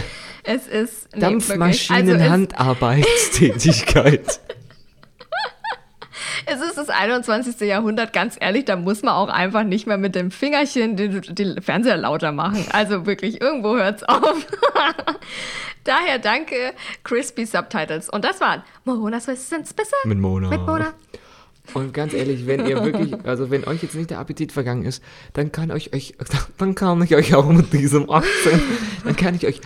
Es 0.43 0.67
ist 0.67 1.09
nee, 1.15 1.21
wirklich. 1.23 1.91
Also 1.91 2.15
es- 6.47 6.61
ist 6.61 6.77
das 6.79 6.89
21. 6.89 7.61
Jahrhundert, 7.67 8.13
ganz 8.13 8.37
ehrlich, 8.41 8.65
da 8.65 8.77
muss 8.77 9.03
man 9.03 9.15
auch 9.15 9.29
einfach 9.29 9.63
nicht 9.65 9.87
mehr 9.87 9.99
mit 9.99 10.15
dem 10.15 10.31
Fingerchen 10.31 10.97
den, 10.97 11.21
den 11.23 11.61
Fernseher 11.63 11.97
lauter 11.97 12.33
machen. 12.33 12.65
Also 12.73 13.07
wirklich, 13.07 13.41
irgendwo 13.41 13.77
hört's 13.77 14.03
auf. 14.05 14.47
Daher 15.85 16.19
danke, 16.19 16.73
Crispy 17.05 17.47
Subtitles. 17.47 18.09
Und 18.11 18.25
das 18.25 18.41
waren 18.41 18.63
Monas 18.85 19.27
Wissens 19.27 19.73
besser 19.73 19.97
Mit 20.05 20.19
Mona. 20.19 20.49
Mit 20.49 20.61
Mona. 20.61 20.93
Und 21.75 21.95
ganz 21.95 22.13
ehrlich, 22.15 22.47
wenn 22.47 22.67
ihr 22.67 22.83
wirklich, 22.85 23.15
also 23.25 23.51
wenn 23.51 23.65
euch 23.65 23.83
jetzt 23.83 23.95
nicht 23.95 24.11
der 24.11 24.19
Appetit 24.19 24.51
vergangen 24.51 24.85
ist, 24.85 25.03
dann 25.35 25.53
kann 25.53 25.71
ich 25.75 25.95
euch, 25.95 26.15
dann 26.59 26.75
kann 26.75 27.01
ich 27.03 27.15
euch 27.15 27.35
auch 27.35 27.47
mit 27.47 27.73
diesem 27.73 28.11
Akzent, 28.11 28.61
dann 29.05 29.15
kann 29.15 29.37
ich 29.37 29.47
euch 29.47 29.61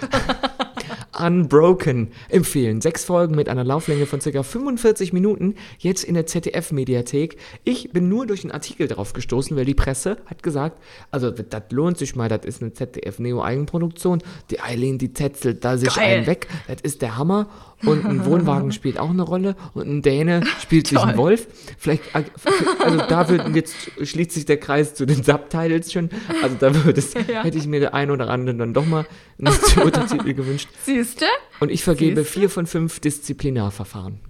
Unbroken 1.19 2.09
empfehlen. 2.29 2.81
Sechs 2.81 3.05
Folgen 3.05 3.35
mit 3.35 3.49
einer 3.49 3.65
Lauflänge 3.65 4.07
von 4.07 4.21
circa 4.21 4.43
45 4.43 5.13
Minuten, 5.13 5.55
jetzt 5.79 6.05
in 6.05 6.15
der 6.15 6.27
ZDF-Mediathek. 6.27 7.37
Ich 7.65 7.91
bin 7.91 8.09
nur 8.09 8.27
durch 8.27 8.45
einen 8.45 8.53
Artikel 8.53 8.89
drauf 8.89 9.13
gestoßen, 9.13 9.57
weil 9.57 9.65
die 9.65 9.75
Presse 9.75 10.19
hat 10.27 10.43
gesagt, 10.43 10.83
also 11.11 11.31
das 11.31 11.63
lohnt 11.71 11.99
sich 11.99 12.17
mal, 12.17 12.29
das 12.29 12.45
ist 12.45 12.63
eine 12.63 12.73
ZDF-Neo-Eigenproduktion. 12.73 14.23
Die 14.51 14.61
Eileen, 14.61 14.99
die 14.99 15.13
tetzelt 15.13 15.65
da 15.65 15.77
sich 15.77 15.95
Geil. 15.95 16.19
einen 16.19 16.27
weg, 16.27 16.49
das 16.67 16.81
ist 16.83 17.03
der 17.03 17.17
Hammer. 17.17 17.49
Und 17.85 18.05
ein 18.05 18.25
Wohnwagen 18.27 18.73
spielt 18.73 18.99
auch 18.99 19.11
eine 19.11 19.23
Rolle 19.23 19.57
und 19.75 19.89
ein 19.89 20.03
Däne 20.03 20.43
spielt 20.61 20.87
sich 20.89 20.99
ein. 20.99 21.17
Wolf. 21.17 21.47
Vielleicht, 21.79 22.03
also 22.15 22.99
da 23.09 23.29
wird 23.29 23.55
jetzt 23.55 23.75
schließt 24.03 24.33
sich 24.33 24.47
der 24.47 24.59
Kreis 24.59 24.95
zu 24.95 25.07
den 25.07 25.23
Subtitles 25.23 25.93
schon. 25.93 26.11
Also 26.43 26.57
da 26.59 26.75
würde 26.85 26.99
es, 26.99 27.15
hätte 27.43 27.59
ich 27.59 27.67
mir 27.67 27.81
der 27.81 27.95
ein 27.95 28.11
oder 28.11 28.29
andere 28.31 28.57
dann 28.57 28.75
doch 28.75 28.87
mal 28.87 29.07
einen 29.39 29.55
Untertitel 29.85 30.35
gewünscht. 30.35 30.69
Siehste? 30.85 31.27
Und 31.61 31.71
ich 31.71 31.85
vergebe 31.85 32.23
Siehste? 32.23 32.41
vier 32.41 32.51
von 32.51 32.67
fünf 32.67 33.01
Disziplinarverfahren. 33.01 34.21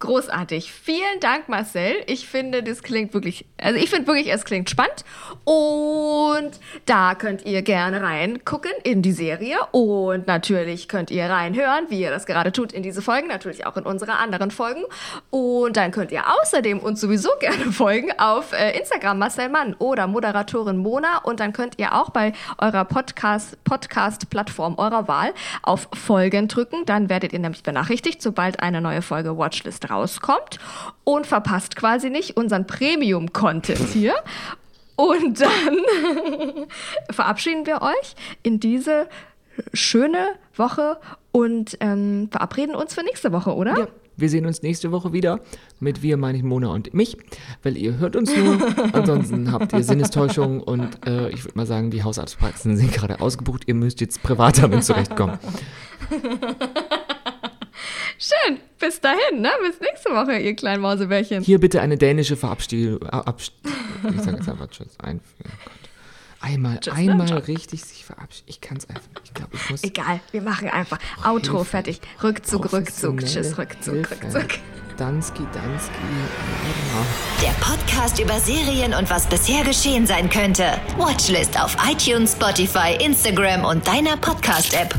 Großartig. 0.00 0.72
Vielen 0.72 1.18
Dank, 1.20 1.48
Marcel. 1.48 1.96
Ich 2.06 2.28
finde, 2.28 2.62
das 2.62 2.84
klingt 2.84 3.14
wirklich, 3.14 3.46
also 3.60 3.80
ich 3.80 3.90
finde 3.90 4.06
wirklich, 4.06 4.32
es 4.32 4.44
klingt 4.44 4.70
spannend. 4.70 5.04
Und 5.44 6.52
da 6.86 7.16
könnt 7.16 7.44
ihr 7.44 7.62
gerne 7.62 8.00
reingucken 8.00 8.70
in 8.84 9.02
die 9.02 9.10
Serie. 9.10 9.56
Und 9.72 10.28
natürlich 10.28 10.86
könnt 10.86 11.10
ihr 11.10 11.24
reinhören, 11.24 11.86
wie 11.88 12.00
ihr 12.00 12.10
das 12.10 12.26
gerade 12.26 12.52
tut 12.52 12.72
in 12.72 12.84
diese 12.84 13.02
Folgen, 13.02 13.26
natürlich 13.26 13.66
auch 13.66 13.76
in 13.76 13.82
unsere 13.82 14.12
anderen 14.12 14.52
Folgen. 14.52 14.84
Und 15.30 15.76
dann 15.76 15.90
könnt 15.90 16.12
ihr 16.12 16.22
außerdem 16.42 16.78
uns 16.78 17.00
sowieso 17.00 17.30
gerne 17.40 17.72
folgen 17.72 18.12
auf 18.18 18.52
äh, 18.52 18.78
Instagram 18.78 19.18
Marcel 19.18 19.48
Mann 19.48 19.74
oder 19.80 20.06
Moderatorin 20.06 20.76
Mona. 20.76 21.18
Und 21.24 21.40
dann 21.40 21.52
könnt 21.52 21.76
ihr 21.78 21.92
auch 21.92 22.10
bei 22.10 22.34
eurer 22.58 22.84
Podcast, 22.84 23.62
Podcast-Plattform 23.64 24.78
eurer 24.78 25.08
Wahl 25.08 25.34
auf 25.62 25.88
Folgen 25.92 26.46
drücken. 26.46 26.84
Dann 26.86 27.08
werdet 27.08 27.32
ihr 27.32 27.40
nämlich 27.40 27.64
benachrichtigt, 27.64 28.22
sobald 28.22 28.60
eine 28.60 28.80
neue 28.80 29.02
Folge 29.02 29.36
Watchlist 29.36 29.87
rauskommt 29.90 30.58
und 31.04 31.26
verpasst 31.26 31.76
quasi 31.76 32.10
nicht 32.10 32.36
unseren 32.36 32.66
Premium-Content 32.66 33.88
hier. 33.92 34.14
Und 34.96 35.40
dann 35.40 35.78
verabschieden 37.10 37.66
wir 37.66 37.82
euch 37.82 38.14
in 38.42 38.58
diese 38.58 39.08
schöne 39.72 40.28
Woche 40.56 40.98
und 41.32 41.76
ähm, 41.80 42.28
verabreden 42.30 42.74
uns 42.74 42.94
für 42.94 43.02
nächste 43.02 43.32
Woche, 43.32 43.54
oder? 43.54 43.78
Ja, 43.78 43.88
wir 44.18 44.28
sehen 44.28 44.46
uns 44.46 44.62
nächste 44.62 44.90
Woche 44.90 45.12
wieder. 45.12 45.38
Mit 45.78 46.02
wir 46.02 46.16
meine 46.16 46.38
ich 46.38 46.44
Mona 46.44 46.70
und 46.70 46.92
mich, 46.92 47.16
weil 47.62 47.76
ihr 47.76 47.98
hört 47.98 48.16
uns 48.16 48.36
nur. 48.36 48.58
Ansonsten 48.92 49.52
habt 49.52 49.72
ihr 49.72 49.84
Sinnestäuschung 49.84 50.60
und 50.60 51.06
äh, 51.06 51.30
ich 51.30 51.44
würde 51.44 51.56
mal 51.56 51.66
sagen, 51.66 51.92
die 51.92 52.02
Hausarztpraxen 52.02 52.76
sind 52.76 52.92
gerade 52.92 53.20
ausgebucht. 53.20 53.62
Ihr 53.66 53.74
müsst 53.74 54.00
jetzt 54.00 54.20
privat 54.24 54.60
damit 54.60 54.82
zurechtkommen. 54.82 55.38
Schön. 58.18 58.58
Bis 58.78 59.00
dahin, 59.00 59.40
ne? 59.40 59.50
Bis 59.66 59.80
nächste 59.80 60.10
Woche, 60.10 60.38
ihr 60.38 60.54
kleinen 60.54 60.82
Mausebärchen. 60.82 61.42
Hier 61.44 61.58
bitte 61.60 61.80
eine 61.80 61.96
dänische 61.96 62.36
Verabschiedung. 62.36 63.02
Abst 63.08 63.52
ich 63.64 64.20
sage 64.22 64.36
jetzt 64.38 64.48
einfach 64.48 64.68
Tschüss. 64.68 64.98
Einführen. 65.00 65.52
Gott. 65.64 65.72
Einmal, 66.40 66.78
Tschüss, 66.78 66.94
einmal 66.94 67.26
ne? 67.26 67.48
richtig 67.48 67.84
sich 67.84 68.04
verabschieden. 68.04 68.46
Ich 68.48 68.60
kann 68.60 68.76
es 68.76 68.88
einfach 68.88 69.08
nicht. 69.08 69.22
Ich 69.24 69.34
glaube, 69.34 69.50
ich 69.54 69.70
muss. 69.70 69.82
Egal, 69.84 70.20
wir 70.32 70.42
machen 70.42 70.68
einfach 70.68 70.98
Outro, 71.24 71.58
Hilfe. 71.58 71.70
fertig. 71.70 72.00
Rückzug, 72.22 72.72
Rückzug, 72.72 73.20
tschüss, 73.20 73.58
Rückzug, 73.58 73.94
Hilfe. 73.94 74.14
Rückzug. 74.22 74.58
Dansky, 74.96 75.44
Dansky. 75.52 75.92
Der 77.40 77.52
Podcast 77.64 78.18
über 78.18 78.40
Serien 78.40 78.94
und 78.94 79.08
was 79.10 79.28
bisher 79.28 79.62
geschehen 79.64 80.06
sein 80.06 80.28
könnte. 80.28 80.64
Watchlist 80.96 81.60
auf 81.60 81.76
iTunes, 81.88 82.32
Spotify, 82.32 82.96
Instagram 83.00 83.64
und 83.64 83.86
deiner 83.86 84.16
Podcast-App. 84.16 84.92